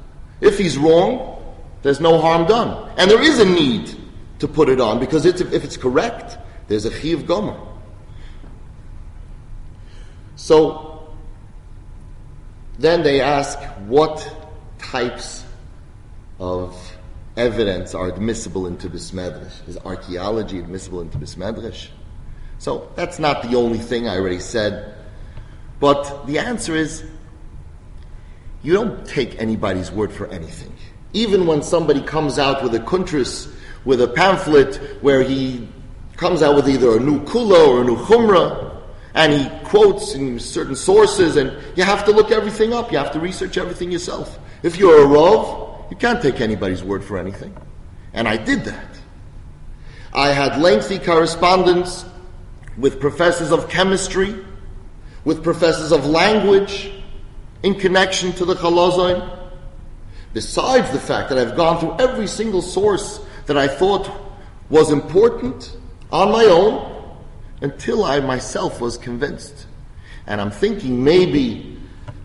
If 0.42 0.58
he's 0.58 0.76
wrong, 0.76 1.42
there's 1.80 2.00
no 2.00 2.20
harm 2.20 2.46
done. 2.46 2.92
And 2.98 3.10
there 3.10 3.22
is 3.22 3.38
a 3.38 3.46
need 3.46 3.96
to 4.40 4.46
put 4.46 4.68
it 4.68 4.78
on 4.78 5.00
because 5.00 5.24
it's, 5.24 5.40
if 5.40 5.64
it's 5.64 5.78
correct, 5.78 6.36
there's 6.68 6.84
a 6.84 7.00
chiv 7.00 7.26
gomer. 7.26 7.58
So 10.36 10.91
then 12.78 13.02
they 13.02 13.20
ask 13.20 13.58
what 13.86 14.28
types 14.78 15.44
of 16.38 16.76
evidence 17.36 17.94
are 17.94 18.08
admissible 18.08 18.66
into 18.66 18.88
Bismedrish. 18.88 19.68
Is 19.68 19.78
archaeology 19.78 20.58
admissible 20.58 21.00
into 21.00 21.18
Bismedrish? 21.18 21.88
So 22.58 22.90
that's 22.94 23.18
not 23.18 23.42
the 23.42 23.56
only 23.56 23.78
thing 23.78 24.08
I 24.08 24.16
already 24.16 24.38
said. 24.38 24.94
But 25.80 26.26
the 26.26 26.38
answer 26.38 26.76
is 26.76 27.04
you 28.62 28.72
don't 28.72 29.06
take 29.06 29.40
anybody's 29.40 29.90
word 29.90 30.12
for 30.12 30.26
anything. 30.28 30.72
Even 31.12 31.46
when 31.46 31.62
somebody 31.62 32.00
comes 32.00 32.38
out 32.38 32.62
with 32.62 32.74
a 32.74 32.78
kuntris, 32.78 33.52
with 33.84 34.00
a 34.00 34.08
pamphlet 34.08 34.76
where 35.02 35.22
he 35.22 35.68
comes 36.16 36.42
out 36.42 36.54
with 36.54 36.68
either 36.68 36.96
a 36.96 37.00
new 37.00 37.20
kula 37.24 37.66
or 37.66 37.82
a 37.82 37.84
new 37.84 37.96
chumrah, 37.96 38.71
and 39.14 39.32
he 39.32 39.48
quotes 39.64 40.14
in 40.14 40.38
certain 40.38 40.74
sources, 40.74 41.36
and 41.36 41.52
you 41.76 41.84
have 41.84 42.04
to 42.06 42.12
look 42.12 42.30
everything 42.30 42.72
up. 42.72 42.90
You 42.90 42.98
have 42.98 43.12
to 43.12 43.20
research 43.20 43.58
everything 43.58 43.90
yourself. 43.90 44.38
If 44.62 44.76
you're 44.78 45.02
a 45.02 45.06
Rav, 45.06 45.90
you 45.90 45.96
can't 45.96 46.22
take 46.22 46.40
anybody's 46.40 46.82
word 46.82 47.04
for 47.04 47.18
anything. 47.18 47.54
And 48.14 48.26
I 48.26 48.36
did 48.36 48.64
that. 48.64 48.86
I 50.14 50.28
had 50.28 50.60
lengthy 50.60 50.98
correspondence 50.98 52.04
with 52.78 53.00
professors 53.00 53.50
of 53.50 53.68
chemistry, 53.68 54.34
with 55.24 55.42
professors 55.42 55.92
of 55.92 56.06
language, 56.06 56.90
in 57.62 57.74
connection 57.74 58.32
to 58.32 58.44
the 58.44 58.54
Chalazoin. 58.54 59.38
Besides 60.32 60.90
the 60.90 60.98
fact 60.98 61.28
that 61.28 61.38
I've 61.38 61.56
gone 61.56 61.78
through 61.78 61.96
every 61.98 62.26
single 62.26 62.62
source 62.62 63.20
that 63.46 63.58
I 63.58 63.68
thought 63.68 64.10
was 64.70 64.90
important 64.90 65.76
on 66.10 66.32
my 66.32 66.44
own, 66.44 67.01
until 67.62 68.04
I 68.04 68.20
myself 68.20 68.80
was 68.80 68.98
convinced. 68.98 69.66
And 70.26 70.40
I'm 70.40 70.50
thinking 70.50 71.02
maybe 71.02 71.78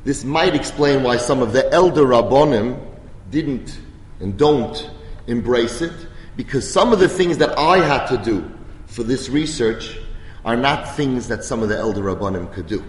this 0.04 0.24
might 0.24 0.56
explain 0.56 1.04
why 1.04 1.18
some 1.18 1.42
of 1.42 1.54
the 1.54 1.72
elder 1.72 2.04
Rabbonim 2.04 2.80
didn't 3.30 3.80
and 4.20 4.38
don't 4.38 4.90
embrace 5.28 5.82
it, 5.82 5.94
because 6.36 6.70
some 6.70 6.92
of 6.92 7.00
the 7.00 7.10
things 7.10 7.38
that 7.38 7.58
I 7.58 7.78
had 7.78 8.08
to 8.08 8.18
do 8.18 8.52
for 8.88 9.04
this 9.04 9.30
research 9.30 9.98
are 10.44 10.56
not 10.56 10.96
things 10.96 11.28
that 11.28 11.44
some 11.44 11.62
of 11.62 11.70
the 11.70 11.78
elder 11.78 12.02
Rabbonim 12.02 12.52
could 12.54 12.68
do. 12.68 12.84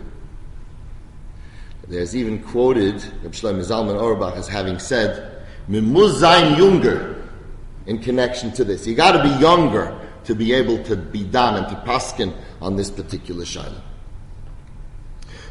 There's 1.88 2.14
even 2.14 2.42
quoted 2.42 3.02
Reb 3.22 3.32
Zalman 3.32 4.00
Auerbach 4.00 4.36
as 4.36 4.46
having 4.46 4.78
said, 4.78 5.42
"Mimuz 5.68 6.20
younger," 6.58 7.16
in 7.86 7.98
connection 7.98 8.52
to 8.52 8.64
this. 8.64 8.86
You 8.86 8.94
got 8.94 9.12
to 9.12 9.22
be 9.22 9.40
younger 9.40 9.98
to 10.28 10.34
be 10.34 10.52
able 10.52 10.84
to 10.84 10.94
be 10.94 11.24
done 11.24 11.56
and 11.56 11.66
to 11.68 11.74
paskin 11.86 12.36
on 12.60 12.76
this 12.76 12.90
particular 12.90 13.44
shaila. 13.44 13.80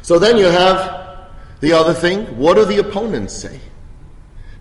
So 0.02 0.20
then 0.20 0.36
you 0.38 0.44
have 0.44 1.26
the 1.58 1.72
other 1.72 1.92
thing. 1.92 2.26
What 2.38 2.54
do 2.54 2.64
the 2.64 2.78
opponents 2.78 3.34
say? 3.34 3.58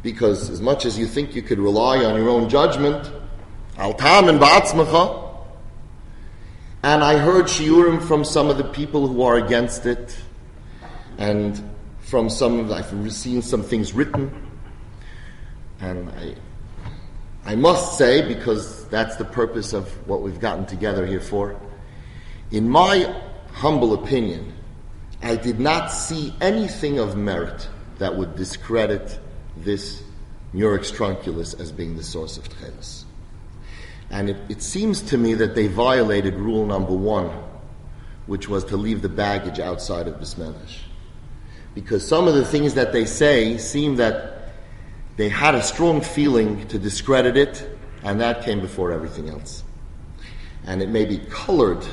Because 0.02 0.50
as 0.50 0.60
much 0.60 0.86
as 0.86 0.98
you 0.98 1.06
think 1.06 1.36
you 1.36 1.44
could 1.44 1.60
rely 1.60 2.04
on 2.04 2.16
your 2.16 2.30
own 2.30 2.50
judgment, 2.50 3.12
al 3.78 3.94
tam 3.94 4.28
and 4.28 4.40
ba'atzmacha, 4.40 5.36
and 6.82 7.04
I 7.04 7.20
heard 7.20 7.46
shiurim 7.46 8.02
from 8.02 8.26
some 8.26 8.50
of 8.50 8.58
the 8.58 8.64
people 8.64 9.08
who 9.08 9.22
are 9.22 9.36
against 9.36 9.86
it, 9.86 10.18
and 11.20 11.62
from 12.00 12.32
some 12.32 12.72
I've 12.72 13.14
seen 13.14 13.44
some 13.44 13.62
things 13.62 13.94
written, 13.94 14.32
and 15.80 16.10
I 16.10 16.34
I 17.48 17.56
must 17.56 17.98
say, 17.98 18.28
because 18.28 18.86
that's 18.90 19.16
the 19.16 19.24
purpose 19.24 19.72
of 19.72 19.88
what 20.06 20.22
we've 20.22 20.40
gotten 20.40 20.66
together 20.66 21.06
here 21.06 21.22
for, 21.22 21.58
in 22.52 22.68
my 22.68 23.16
humble 23.54 23.94
opinion, 23.94 24.54
I 25.24 25.38
did 25.38 25.58
not 25.58 25.88
see 25.88 26.34
anything 26.42 27.00
of 27.00 27.16
merit 27.16 27.70
that 28.00 28.18
would 28.18 28.36
discredit 28.36 29.18
this 29.56 30.04
Murex 30.54 30.92
trunculus 30.92 31.58
as 31.58 31.72
being 31.72 31.96
the 31.96 32.04
source 32.04 32.38
of 32.38 32.50
Tchelis. 32.50 33.06
And 34.10 34.30
it, 34.30 34.38
it, 34.50 34.62
seems 34.62 35.02
to 35.04 35.18
me 35.18 35.34
that 35.36 35.56
they 35.56 35.68
violated 35.68 36.36
rule 36.36 36.66
number 36.66 36.94
one, 36.94 37.32
which 38.26 38.50
was 38.50 38.66
to 38.66 38.78
leave 38.78 39.02
the 39.02 39.10
baggage 39.10 39.60
outside 39.60 40.08
of 40.08 40.16
Bismedrish. 40.16 40.80
Because 41.74 42.06
some 42.06 42.28
of 42.28 42.34
the 42.36 42.46
things 42.46 42.74
that 42.74 42.92
they 42.92 43.06
say 43.06 43.58
seem 43.58 43.96
that 43.96 44.37
they 45.18 45.30
had 45.30 45.56
a 45.56 45.64
strong 45.64 46.02
feeling 46.02 46.68
to 46.68 46.80
discredit 46.80 47.36
it, 47.36 47.78
and 48.04 48.22
that 48.22 48.44
came 48.44 48.62
before 48.62 48.92
everything 48.92 49.30
else. 49.30 49.64
And 50.66 50.82
it 50.82 50.90
may 50.90 51.06
be 51.06 51.18
colored, 51.18 51.86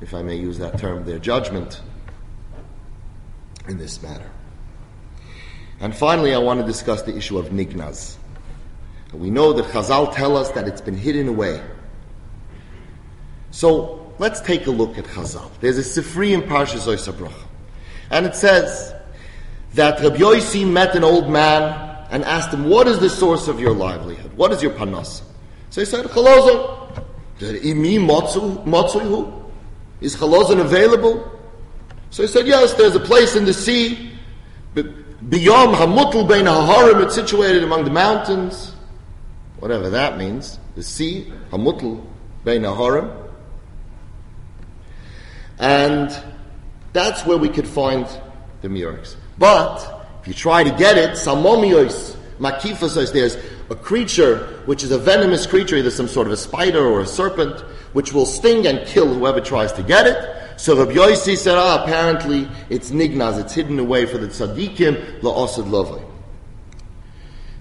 if 0.00 0.14
I 0.14 0.22
may 0.22 0.36
use 0.36 0.58
that 0.58 0.78
term, 0.78 1.04
their 1.04 1.18
judgment 1.18 1.82
in 3.68 3.76
this 3.76 4.02
matter. 4.02 4.30
And 5.78 5.94
finally, 5.94 6.34
I 6.34 6.38
want 6.38 6.60
to 6.60 6.66
discuss 6.66 7.02
the 7.02 7.14
issue 7.14 7.38
of 7.38 7.50
nignaz. 7.50 8.16
We 9.12 9.30
know 9.30 9.52
that 9.52 9.66
Chazal 9.66 10.14
tell 10.14 10.36
us 10.36 10.50
that 10.52 10.66
it's 10.66 10.80
been 10.80 10.96
hidden 10.96 11.28
away. 11.28 11.62
So 13.50 14.14
let's 14.18 14.40
take 14.40 14.66
a 14.66 14.70
look 14.70 14.96
at 14.96 15.04
Chazal. 15.04 15.50
There's 15.60 15.78
a 15.78 16.02
Sifri 16.02 16.32
in 16.32 16.42
Parshas 16.42 16.86
Oisabrach. 16.86 17.32
And 18.10 18.24
it 18.24 18.34
says 18.34 18.94
that 19.74 20.00
Rabbi 20.00 20.16
Yossi 20.16 20.66
met 20.66 20.94
an 20.94 21.04
old 21.04 21.28
man 21.28 21.89
and 22.10 22.24
asked 22.24 22.52
him, 22.52 22.68
What 22.68 22.86
is 22.88 22.98
the 22.98 23.08
source 23.08 23.48
of 23.48 23.60
your 23.60 23.74
livelihood? 23.74 24.32
What 24.34 24.52
is 24.52 24.62
your 24.62 24.72
panas? 24.72 25.22
So 25.70 25.80
he 25.80 25.84
said, 25.84 26.06
Chalozon. 26.06 27.06
Imi? 27.38 27.96
Is 30.00 30.16
chalozon 30.16 30.60
available? 30.60 31.40
So 32.10 32.22
he 32.22 32.28
said, 32.28 32.46
Yes, 32.46 32.74
there's 32.74 32.96
a 32.96 33.00
place 33.00 33.36
in 33.36 33.44
the 33.44 33.54
sea. 33.54 34.10
But 34.74 35.30
beyond 35.30 35.76
Hamutul 35.76 36.28
Bein 36.28 36.46
Haharim, 36.46 37.04
it's 37.04 37.14
situated 37.14 37.62
among 37.62 37.84
the 37.84 37.90
mountains. 37.90 38.74
Whatever 39.58 39.90
that 39.90 40.18
means. 40.18 40.58
The 40.74 40.82
sea, 40.82 41.32
Hamutul 41.50 42.04
Bein 42.44 42.62
Haharim. 42.62 43.16
And 45.58 46.10
that's 46.92 47.24
where 47.26 47.36
we 47.36 47.48
could 47.48 47.68
find 47.68 48.06
the 48.62 48.68
murex. 48.68 49.16
But 49.38 49.99
if 50.20 50.28
you 50.28 50.34
try 50.34 50.62
to 50.62 50.70
get 50.70 50.98
it, 50.98 51.10
samomios, 51.10 52.16
makifos, 52.38 53.12
there's 53.12 53.36
a 53.70 53.74
creature 53.74 54.60
which 54.66 54.82
is 54.82 54.90
a 54.90 54.98
venomous 54.98 55.46
creature, 55.46 55.76
either 55.76 55.90
some 55.90 56.08
sort 56.08 56.26
of 56.26 56.32
a 56.32 56.36
spider 56.36 56.84
or 56.84 57.00
a 57.00 57.06
serpent, 57.06 57.60
which 57.92 58.12
will 58.12 58.26
sting 58.26 58.66
and 58.66 58.86
kill 58.86 59.12
whoever 59.12 59.40
tries 59.40 59.72
to 59.72 59.82
get 59.82 60.06
it. 60.06 60.36
So 60.60 60.76
Rabbi 60.76 60.92
Yossi 60.92 61.36
said, 61.36 61.56
ah, 61.56 61.82
apparently 61.82 62.48
it's 62.68 62.90
nignaz, 62.90 63.40
it's 63.40 63.54
hidden 63.54 63.78
away 63.78 64.04
for 64.04 64.18
the 64.18 64.26
tzaddikim, 64.26 65.20
la'osad 65.20 65.64
lovay. 65.64 66.04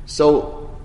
So 0.05 0.77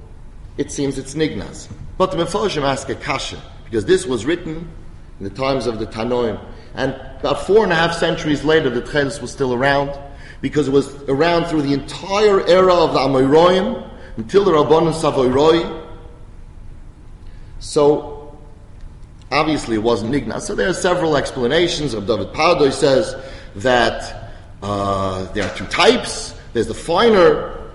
it 0.57 0.71
seems 0.71 0.97
it's 0.97 1.15
nignaz. 1.15 1.69
But 1.99 2.13
the 2.13 2.19
Mefarshim 2.19 2.63
ask 2.63 2.89
a 2.89 2.95
kasha, 2.95 3.43
because 3.65 3.85
this 3.85 4.07
was 4.07 4.25
written 4.25 4.71
in 5.19 5.25
the 5.25 5.31
times 5.31 5.67
of 5.67 5.79
the 5.79 5.87
Tanoim. 5.87 6.41
And 6.75 6.93
about 7.19 7.47
four 7.47 7.65
and 7.65 7.73
a 7.73 7.77
half 7.77 7.95
centuries 7.95 8.45
later, 8.45 8.71
the 8.71 8.83
Tchelis 8.83 9.21
was 9.21 9.33
still 9.33 9.55
around, 9.55 9.91
because 10.45 10.69
it 10.69 10.73
was 10.73 10.95
around 11.05 11.47
through 11.47 11.63
the 11.63 11.73
entire 11.73 12.47
era 12.47 12.75
of 12.75 12.93
the 12.93 12.99
Amoraim 12.99 13.91
until 14.19 14.45
the 14.45 14.51
Rabbanon 14.51 14.93
Savoiroi. 14.93 15.87
So, 17.61 18.37
obviously 19.33 19.77
it 19.77 19.83
wasn't 19.83 20.13
Nignaz. 20.13 20.43
So 20.43 20.55
there 20.55 20.69
are 20.69 20.75
several 20.75 21.17
explanations. 21.17 21.95
Of 21.95 22.07
David 22.07 22.35
Pardoy 22.35 22.75
says 22.75 23.17
that 23.57 24.35
uh, 24.63 25.33
there 25.33 25.49
are 25.49 25.57
two 25.57 25.65
types. 25.69 26.35
There's 26.53 26.67
the 26.67 26.75
finer 26.75 27.71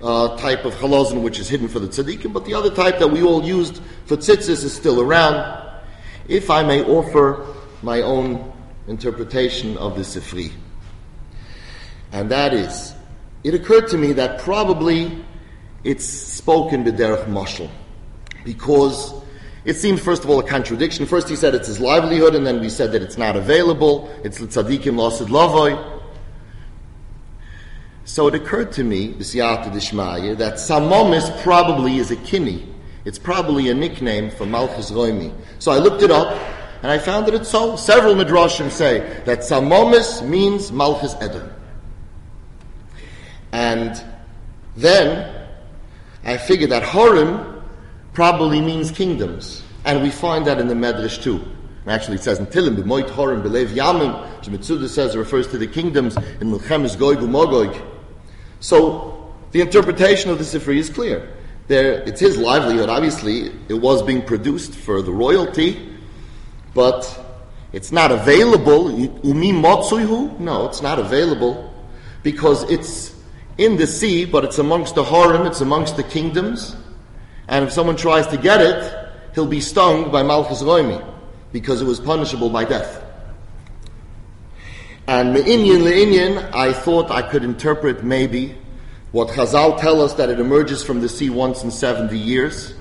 uh, 0.00 0.36
type 0.36 0.64
of 0.64 0.72
halazon 0.76 1.20
which 1.20 1.40
is 1.40 1.48
hidden 1.48 1.66
for 1.66 1.80
the 1.80 1.88
tzaddikim, 1.88 2.32
but 2.32 2.44
the 2.44 2.54
other 2.54 2.72
type 2.72 3.00
that 3.00 3.08
we 3.08 3.24
all 3.24 3.42
used 3.42 3.82
for 4.06 4.16
tzitzis 4.16 4.62
is 4.62 4.72
still 4.72 5.00
around. 5.00 5.68
If 6.28 6.48
I 6.48 6.62
may 6.62 6.84
offer 6.84 7.44
my 7.82 8.02
own 8.02 8.52
interpretation 8.86 9.76
of 9.78 9.96
the 9.96 10.02
Sifri. 10.02 10.52
And 12.14 12.30
that 12.30 12.54
is, 12.54 12.94
it 13.42 13.54
occurred 13.54 13.88
to 13.88 13.98
me 13.98 14.12
that 14.12 14.38
probably 14.38 15.24
it's 15.82 16.04
spoken 16.04 16.84
b'derech 16.84 17.26
mashal. 17.26 17.68
Because 18.44 19.12
it 19.64 19.74
seems, 19.74 20.00
first 20.00 20.22
of 20.22 20.30
all, 20.30 20.38
a 20.38 20.44
contradiction. 20.44 21.06
First 21.06 21.28
he 21.28 21.34
said 21.34 21.56
it's 21.56 21.66
his 21.66 21.80
livelihood, 21.80 22.36
and 22.36 22.46
then 22.46 22.60
we 22.60 22.68
said 22.68 22.92
that 22.92 23.02
it's 23.02 23.18
not 23.18 23.34
available. 23.34 24.08
It's 24.22 24.38
tzaddikim 24.38 24.94
losid 24.94 25.26
lavoy. 25.26 26.00
So 28.04 28.28
it 28.28 28.36
occurred 28.36 28.70
to 28.72 28.84
me, 28.84 29.12
b'siyata 29.12 29.72
dishmaya, 29.72 30.38
that 30.38 30.54
samomis 30.54 31.42
probably 31.42 31.96
is 31.96 32.12
a 32.12 32.16
kini. 32.16 32.72
It's 33.04 33.18
probably 33.18 33.70
a 33.70 33.74
nickname 33.74 34.30
for 34.30 34.46
Malchus 34.46 34.92
Roimi. 34.92 35.34
So 35.58 35.72
I 35.72 35.78
looked 35.78 36.02
it 36.02 36.12
up, 36.12 36.38
and 36.82 36.92
I 36.92 36.98
found 36.98 37.26
that 37.26 37.34
it's 37.34 37.48
so. 37.48 37.74
Several 37.74 38.14
midrashim 38.14 38.70
say 38.70 39.00
that 39.24 39.40
Samomis 39.40 40.24
means 40.24 40.70
Malchus 40.70 41.16
Edom. 41.20 41.50
And 43.54 44.02
then 44.76 45.32
I 46.24 46.38
figured 46.38 46.70
that 46.70 46.82
Horim 46.82 47.62
probably 48.12 48.60
means 48.60 48.90
kingdoms. 48.90 49.62
And 49.84 50.02
we 50.02 50.10
find 50.10 50.44
that 50.48 50.58
in 50.58 50.66
the 50.66 50.74
Medrash 50.74 51.22
too. 51.22 51.40
Actually, 51.86 52.16
it 52.16 52.22
says 52.22 52.40
in 52.40 52.46
Tilim, 52.46 52.74
B'moit 52.74 53.08
Horim, 53.10 53.42
B'lev 53.42 53.68
Yamim, 53.68 54.42
Shemitzuda 54.42 54.88
says 54.88 55.14
it 55.14 55.18
refers 55.18 55.46
to 55.48 55.58
the 55.58 55.68
kingdoms 55.68 56.16
in 56.16 56.50
Milchemes 56.50 56.96
Goig 56.96 57.18
U'Mogog. 57.18 57.80
So, 58.58 59.32
the 59.52 59.60
interpretation 59.60 60.30
of 60.30 60.38
the 60.38 60.44
Sifri 60.44 60.78
is 60.78 60.90
clear. 60.90 61.28
There, 61.68 62.02
it's 62.02 62.20
his 62.20 62.36
livelihood, 62.36 62.88
obviously. 62.88 63.52
It 63.68 63.74
was 63.74 64.02
being 64.02 64.22
produced 64.22 64.74
for 64.74 65.00
the 65.00 65.12
royalty, 65.12 65.94
but 66.74 67.06
it's 67.72 67.92
not 67.92 68.10
available. 68.10 68.90
Umi 68.98 69.52
motsuyhu? 69.52 70.40
No, 70.40 70.66
it's 70.66 70.82
not 70.82 70.98
available 70.98 71.72
because 72.24 72.68
it's 72.68 73.13
in 73.58 73.76
the 73.76 73.86
sea, 73.86 74.24
but 74.24 74.44
it's 74.44 74.58
amongst 74.58 74.94
the 74.94 75.04
harem, 75.04 75.46
it's 75.46 75.60
amongst 75.60 75.96
the 75.96 76.02
kingdoms. 76.02 76.76
And 77.48 77.64
if 77.64 77.72
someone 77.72 77.96
tries 77.96 78.26
to 78.28 78.36
get 78.36 78.60
it, 78.60 78.94
he'll 79.34 79.46
be 79.46 79.60
stung 79.60 80.10
by 80.10 80.22
Malchus 80.22 80.62
Roimi 80.62 81.04
because 81.52 81.80
it 81.80 81.84
was 81.84 82.00
punishable 82.00 82.50
by 82.50 82.64
death. 82.64 83.02
And 85.06 85.34
me'inyan 85.34 85.82
le'inyan, 85.82 86.54
I 86.54 86.72
thought 86.72 87.10
I 87.10 87.22
could 87.22 87.44
interpret 87.44 88.02
maybe 88.02 88.56
what 89.12 89.28
Chazal 89.28 89.78
tell 89.80 90.00
us 90.00 90.14
that 90.14 90.30
it 90.30 90.40
emerges 90.40 90.82
from 90.82 91.00
the 91.00 91.08
sea 91.08 91.30
once 91.30 91.62
in 91.62 91.70
70 91.70 92.18
years 92.18 92.74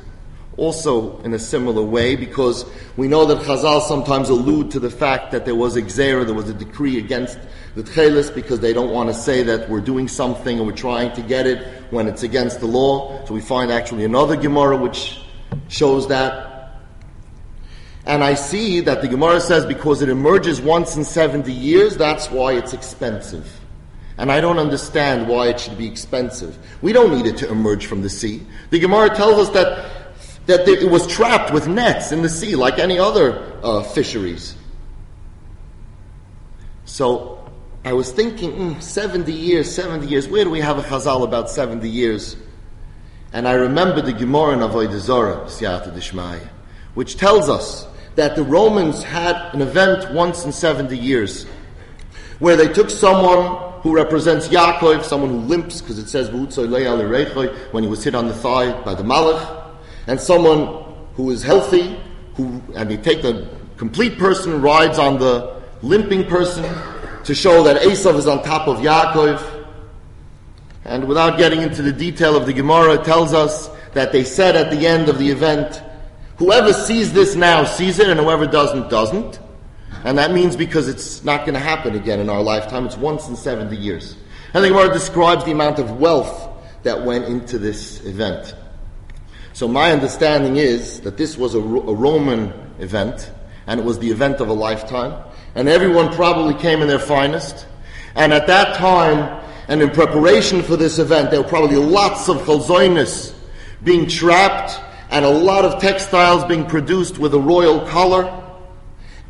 also 0.58 1.20
in 1.22 1.34
a 1.34 1.40
similar 1.40 1.82
way 1.82 2.16
because 2.16 2.66
we 2.96 3.08
know 3.08 3.26
that 3.26 3.40
Chazal 3.40 3.82
sometimes 3.82 4.30
allude 4.30 4.72
to 4.72 4.80
the 4.80 4.90
fact 4.90 5.32
that 5.32 5.46
there 5.46 5.56
was 5.56 5.76
a 5.76 5.82
gzera, 5.82 6.26
there 6.26 6.36
was 6.36 6.50
a 6.50 6.54
decree 6.54 7.00
against 7.00 7.40
the 7.76 7.84
Tchelis 7.84 8.34
because 8.34 8.60
they 8.60 8.72
don't 8.72 8.92
want 8.92 9.10
to 9.10 9.16
say 9.16 9.42
that 9.44 9.68
we're 9.68 9.82
doing 9.82 10.08
something 10.08 10.60
and 10.60 10.68
we're 10.68 10.76
trying 10.76 11.12
to 11.14 11.22
get 11.22 11.48
it 11.48 11.66
when 11.92 12.08
it's 12.08 12.24
against 12.24 12.60
the 12.60 12.68
law. 12.68 13.26
So 13.26 13.34
we 13.34 13.42
find 13.42 13.72
actually 13.72 14.06
another 14.06 14.36
Gemara 14.36 14.78
which 14.78 15.22
shows 15.70 16.08
that. 16.10 16.52
And 18.06 18.24
I 18.24 18.36
see 18.36 18.82
that 18.82 19.02
the 19.02 19.08
Gemara 19.08 19.40
says 19.40 19.66
because 19.66 20.02
it 20.02 20.10
emerges 20.10 20.62
once 20.62 20.96
in 20.98 21.04
70 21.04 21.52
years, 21.52 21.98
that's 21.98 22.30
why 22.30 22.54
it's 22.54 22.74
expensive. 22.74 23.60
And 24.18 24.32
I 24.32 24.42
don't 24.42 24.60
understand 24.60 25.28
why 25.28 25.48
it 25.48 25.60
should 25.60 25.78
be 25.78 25.88
expensive. 25.88 26.58
We 26.82 26.94
don't 26.94 27.16
need 27.16 27.26
it 27.26 27.38
to 27.38 27.50
emerge 27.50 27.88
from 27.88 28.04
the 28.04 28.10
sea. 28.10 28.46
The 28.70 28.78
Gemara 28.78 29.16
tells 29.16 29.48
us 29.48 29.50
that 29.56 29.93
that 30.46 30.68
it 30.68 30.90
was 30.90 31.08
trapped 31.08 31.54
with 31.54 31.68
nets 31.68 32.12
in 32.12 32.22
the 32.22 32.30
sea 32.30 32.56
like 32.56 32.80
any 32.80 33.00
other 33.00 33.60
uh, 33.64 33.84
fisheries. 33.84 34.56
So 36.86 37.50
I 37.86 37.94
was 37.94 38.12
thinking, 38.12 38.52
mm, 38.52 38.82
70 38.82 39.32
years, 39.32 39.74
70 39.74 40.08
years, 40.08 40.28
where 40.28 40.44
do 40.44 40.50
we 40.50 40.60
have 40.60 40.78
a 40.78 40.82
chazal 40.82 41.24
about 41.24 41.50
70 41.50 41.90
years? 41.90 42.36
And 43.32 43.48
I 43.48 43.54
remember 43.54 44.02
the 44.02 44.14
Gemara 44.14 44.54
in 44.54 44.60
Avodah 44.60 45.00
Zorah, 45.00 45.46
Siyata 45.46 45.92
Dishmaya, 45.94 46.48
which 46.94 47.18
tells 47.18 47.50
us 47.50 47.88
that 48.16 48.36
the 48.36 48.44
Romans 48.44 49.02
had 49.02 49.36
an 49.54 49.62
event 49.62 50.14
once 50.14 50.46
in 50.46 50.52
70 50.52 50.98
years 50.98 51.46
where 52.40 52.56
they 52.56 52.68
took 52.72 52.90
someone 52.90 53.74
who 53.82 53.96
represents 53.96 54.48
Yaakov, 54.50 55.04
someone 55.04 55.30
who 55.30 55.40
limps, 55.40 55.82
because 55.82 55.98
it 55.98 56.08
says 56.10 56.30
when 56.32 57.84
he 57.84 57.90
was 57.90 58.04
hit 58.04 58.16
on 58.16 58.28
the 58.28 58.34
thigh 58.34 58.82
by 58.84 58.94
the 58.94 59.04
Malach, 59.04 59.63
and 60.08 60.20
someone 60.20 60.84
who 61.16 61.30
is 61.30 61.44
healthy, 61.44 62.00
who 62.36 62.62
and 62.76 62.90
they 62.90 62.98
take 62.98 63.22
the 63.22 63.48
complete 63.78 64.18
person 64.18 64.62
rides 64.62 65.00
on 65.00 65.20
the 65.20 65.62
limping 65.82 66.26
person 66.26 66.64
to 67.24 67.34
show 67.36 67.64
that 67.64 67.82
Esav 67.82 68.16
is 68.16 68.28
on 68.28 68.44
top 68.44 68.68
of 68.68 68.78
Yaakov. 68.78 69.66
And 70.86 71.08
without 71.08 71.38
getting 71.38 71.62
into 71.62 71.82
the 71.82 71.94
detail 71.94 72.36
of 72.36 72.46
the 72.46 72.54
Gemara, 72.54 72.96
it 72.96 73.06
tells 73.06 73.34
us 73.34 73.70
that 73.94 74.12
they 74.12 74.24
said 74.24 74.56
at 74.56 74.72
the 74.72 74.86
end 74.86 75.08
of 75.08 75.18
the 75.18 75.30
event, 75.30 75.82
whoever 76.38 76.74
sees 76.74 77.14
this 77.14 77.36
now 77.36 77.64
sees 77.64 78.00
it, 78.00 78.10
and 78.10 78.20
whoever 78.20 78.46
doesn't, 78.46 78.90
doesn't. 78.90 79.40
And 80.04 80.18
that 80.18 80.32
means 80.32 80.56
because 80.58 80.90
it's 80.90 81.24
not 81.24 81.42
going 81.42 81.54
to 81.54 81.60
happen 81.60 81.96
again 81.96 82.20
in 82.20 82.30
our 82.30 82.42
lifetime, 82.42 82.86
it's 82.86 82.98
once 82.98 83.30
in 83.30 83.36
70 83.36 83.78
years. 83.78 84.18
And 84.54 84.64
the 84.64 84.70
Gemara 84.70 84.92
describes 84.92 85.46
the 85.46 85.52
amount 85.52 85.80
of 85.80 86.00
wealth 86.00 86.50
that 86.84 87.04
went 87.06 87.26
into 87.26 87.58
this 87.58 88.04
event. 88.04 88.54
So 89.54 89.68
my 89.68 89.92
understanding 89.92 90.58
is 90.58 91.02
that 91.02 91.16
this 91.16 91.38
was 91.38 91.54
a, 91.54 91.60
a 91.60 91.94
Roman 91.94 92.52
event, 92.80 93.32
and 93.68 93.80
it 93.80 93.86
was 93.86 94.00
the 94.00 94.10
event 94.10 94.42
of 94.42 94.50
a 94.50 94.54
lifetime, 94.54 95.24
and 95.54 95.70
everyone 95.70 96.12
probably 96.12 96.56
came 96.56 96.82
in 96.82 96.88
their 96.88 96.98
finest. 96.98 97.68
And 98.16 98.34
at 98.34 98.48
that 98.48 98.76
time, 98.76 99.42
and 99.68 99.80
in 99.80 99.92
preparation 99.92 100.64
for 100.64 100.76
this 100.76 100.98
event, 100.98 101.30
there 101.30 101.40
were 101.40 101.48
probably 101.48 101.78
lots 101.78 102.30
of 102.30 102.38
chalzoinis 102.38 103.36
being 103.84 104.08
trapped, 104.08 104.82
and 105.12 105.24
a 105.24 105.30
lot 105.30 105.66
of 105.66 105.80
textiles 105.80 106.44
being 106.46 106.66
produced 106.66 107.20
with 107.20 107.36
a 107.36 107.40
royal 107.40 107.86
color. 107.86 108.43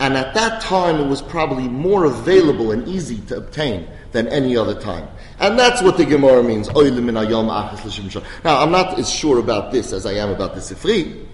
And 0.03 0.17
at 0.17 0.33
that 0.33 0.61
time, 0.61 0.99
it 0.99 1.07
was 1.07 1.21
probably 1.21 1.69
more 1.69 2.03
available 2.03 2.73
and 2.73 2.85
easy 2.89 3.19
to 3.27 3.37
obtain 3.37 3.87
than 4.11 4.27
any 4.27 4.57
other 4.57 4.77
time. 4.77 5.07
And 5.39 5.57
that's 5.57 5.81
what 5.81 5.95
the 5.95 6.03
Gemara 6.03 6.43
means. 6.43 6.67
Now, 6.67 8.61
I'm 8.61 8.71
not 8.71 8.99
as 8.99 9.09
sure 9.09 9.39
about 9.39 9.71
this 9.71 9.93
as 9.93 10.05
I 10.05 10.15
am 10.15 10.29
about 10.29 10.55
the 10.55 10.59
Sifri, 10.59 11.25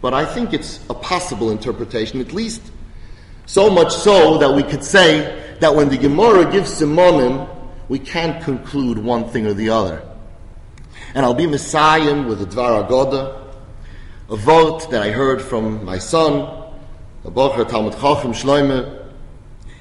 but 0.00 0.14
I 0.14 0.24
think 0.26 0.52
it's 0.52 0.78
a 0.88 0.94
possible 0.94 1.50
interpretation, 1.50 2.20
at 2.20 2.32
least 2.32 2.62
so 3.46 3.68
much 3.68 3.92
so 3.92 4.38
that 4.38 4.54
we 4.54 4.62
could 4.62 4.84
say 4.84 5.56
that 5.58 5.74
when 5.74 5.88
the 5.88 5.98
Gemara 5.98 6.48
gives 6.52 6.80
Simonim, 6.80 7.48
we 7.88 7.98
can't 7.98 8.40
conclude 8.44 8.96
one 8.96 9.28
thing 9.30 9.44
or 9.44 9.54
the 9.54 9.70
other. 9.70 10.08
And 11.16 11.26
I'll 11.26 11.34
be 11.34 11.46
Mesayem 11.46 12.28
with 12.28 12.40
a 12.40 12.46
Dvar 12.46 12.86
Agoda, 12.86 13.52
a 14.30 14.36
vort 14.36 14.88
that 14.92 15.02
I 15.02 15.10
heard 15.10 15.42
from 15.42 15.84
my 15.84 15.98
son, 15.98 16.60
Bocher 17.30 17.68
Talmud 17.68 17.94
Chacham 17.94 18.32
Shloime, 18.32 19.06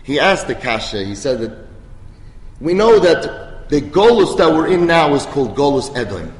he 0.03 0.19
asked 0.19 0.47
the 0.47 0.55
Kasha, 0.55 1.03
he 1.03 1.15
said 1.15 1.39
that 1.39 1.67
we 2.59 2.73
know 2.73 2.99
that 2.99 3.69
the 3.69 3.81
Golus 3.81 4.37
that 4.37 4.51
we're 4.51 4.67
in 4.67 4.85
now 4.85 5.13
is 5.15 5.25
called 5.27 5.55
Golus 5.55 5.95
Edom. 5.95 6.33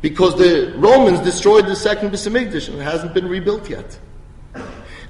Because 0.00 0.36
the 0.36 0.74
Romans 0.76 1.20
destroyed 1.20 1.66
the 1.66 1.76
second 1.76 2.10
Beis 2.10 2.28
Hamikdash 2.28 2.68
and 2.68 2.78
it 2.80 2.82
hasn't 2.82 3.14
been 3.14 3.28
rebuilt 3.28 3.70
yet. 3.70 3.98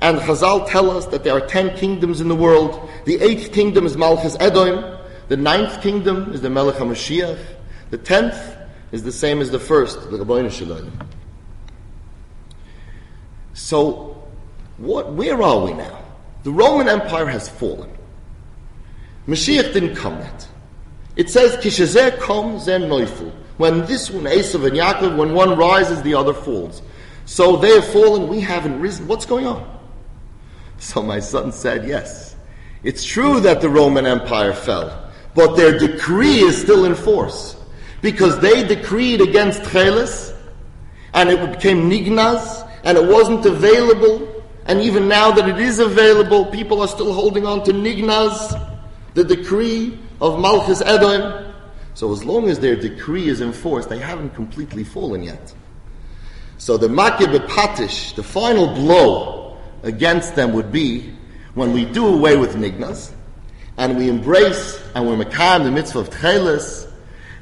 And 0.02 0.18
Chazal 0.18 0.68
tell 0.68 0.90
us 0.90 1.06
that 1.06 1.24
there 1.24 1.32
are 1.32 1.46
ten 1.46 1.74
kingdoms 1.76 2.20
in 2.20 2.28
the 2.28 2.36
world. 2.36 2.90
The 3.06 3.20
eighth 3.20 3.52
kingdom 3.52 3.86
is 3.86 3.96
Malchus 3.96 4.36
Edom. 4.38 4.98
The 5.28 5.36
ninth 5.36 5.80
kingdom 5.80 6.32
is 6.32 6.42
the 6.42 6.50
Melech 6.50 6.76
HaMashiach. 6.76 7.38
The 7.90 7.98
tenth 7.98 8.36
is 8.90 9.04
the 9.04 9.12
same 9.12 9.40
as 9.40 9.50
the 9.50 9.60
first, 9.60 10.10
the 10.10 10.18
Ribbono 10.18 10.50
Shel 10.50 10.68
Olam. 10.68 11.06
So 13.54 14.11
what, 14.82 15.12
where 15.12 15.40
are 15.40 15.64
we 15.64 15.72
now? 15.74 16.02
The 16.42 16.50
Roman 16.50 16.88
Empire 16.88 17.26
has 17.26 17.48
fallen. 17.48 17.88
Mashiach 19.28 19.72
didn't 19.72 19.94
come 19.94 20.18
yet. 20.18 20.48
It 21.14 21.30
says, 21.30 21.56
Kishazeh 21.56 22.18
kom 22.18 22.58
zen 22.58 22.82
neufel. 22.82 23.32
When 23.58 23.86
this 23.86 24.10
one, 24.10 24.24
Esav 24.24 24.66
and 24.66 24.76
Yaakov, 24.76 25.16
when 25.16 25.34
one 25.34 25.56
rises, 25.56 26.02
the 26.02 26.14
other 26.14 26.34
falls. 26.34 26.82
So 27.26 27.56
they 27.56 27.68
have 27.76 27.86
fallen, 27.86 28.26
we 28.26 28.40
haven't 28.40 28.80
risen. 28.80 29.06
What's 29.06 29.24
going 29.24 29.46
on? 29.46 29.78
So 30.78 31.00
my 31.00 31.20
son 31.20 31.52
said, 31.52 31.86
yes. 31.86 32.34
It's 32.82 33.04
true 33.04 33.38
that 33.38 33.60
the 33.60 33.68
Roman 33.68 34.04
Empire 34.04 34.52
fell, 34.52 35.12
but 35.36 35.54
their 35.54 35.78
decree 35.78 36.40
is 36.40 36.60
still 36.60 36.86
in 36.86 36.96
force. 36.96 37.54
Because 38.00 38.40
they 38.40 38.66
decreed 38.66 39.20
against 39.20 39.62
Tcheles, 39.62 40.36
and 41.14 41.30
it 41.30 41.52
became 41.52 41.88
Nignaz, 41.88 42.68
and 42.82 42.98
it 42.98 43.06
wasn't 43.08 43.46
available 43.46 44.31
and 44.66 44.80
even 44.80 45.08
now 45.08 45.30
that 45.32 45.48
it 45.48 45.58
is 45.58 45.78
available, 45.78 46.46
people 46.46 46.80
are 46.80 46.88
still 46.88 47.12
holding 47.12 47.46
on 47.46 47.64
to 47.64 47.72
Nignaz, 47.72 48.58
the 49.14 49.24
decree 49.24 49.98
of 50.20 50.40
Malchus 50.40 50.80
Edom. 50.82 51.52
So 51.94 52.12
as 52.12 52.24
long 52.24 52.48
as 52.48 52.60
their 52.60 52.76
decree 52.76 53.28
is 53.28 53.40
enforced, 53.40 53.88
they 53.88 53.98
haven't 53.98 54.34
completely 54.34 54.84
fallen 54.84 55.22
yet. 55.22 55.52
So 56.58 56.76
the 56.76 56.88
Makeh 56.88 57.36
B'Patish, 57.36 58.14
the 58.14 58.22
final 58.22 58.72
blow 58.72 59.58
against 59.82 60.36
them 60.36 60.52
would 60.52 60.70
be 60.70 61.12
when 61.54 61.72
we 61.72 61.84
do 61.84 62.06
away 62.06 62.36
with 62.36 62.54
Nignaz, 62.54 63.12
and 63.76 63.98
we 63.98 64.08
embrace 64.08 64.80
and 64.94 65.06
we're 65.06 65.22
Makam, 65.22 65.64
the 65.64 65.70
mitzvah 65.70 65.98
of 65.98 66.10
Tcheles, 66.10 66.90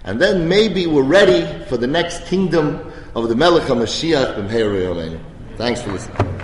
and 0.04 0.20
then 0.20 0.48
maybe 0.48 0.86
we're 0.86 1.02
ready 1.02 1.64
for 1.66 1.76
the 1.76 1.86
next 1.86 2.26
kingdom 2.26 2.90
of 3.14 3.28
the 3.28 3.36
Melech 3.36 3.64
HaMashiach 3.64 5.20
Thanks 5.56 5.82
for 5.82 5.92
listening. 5.92 6.39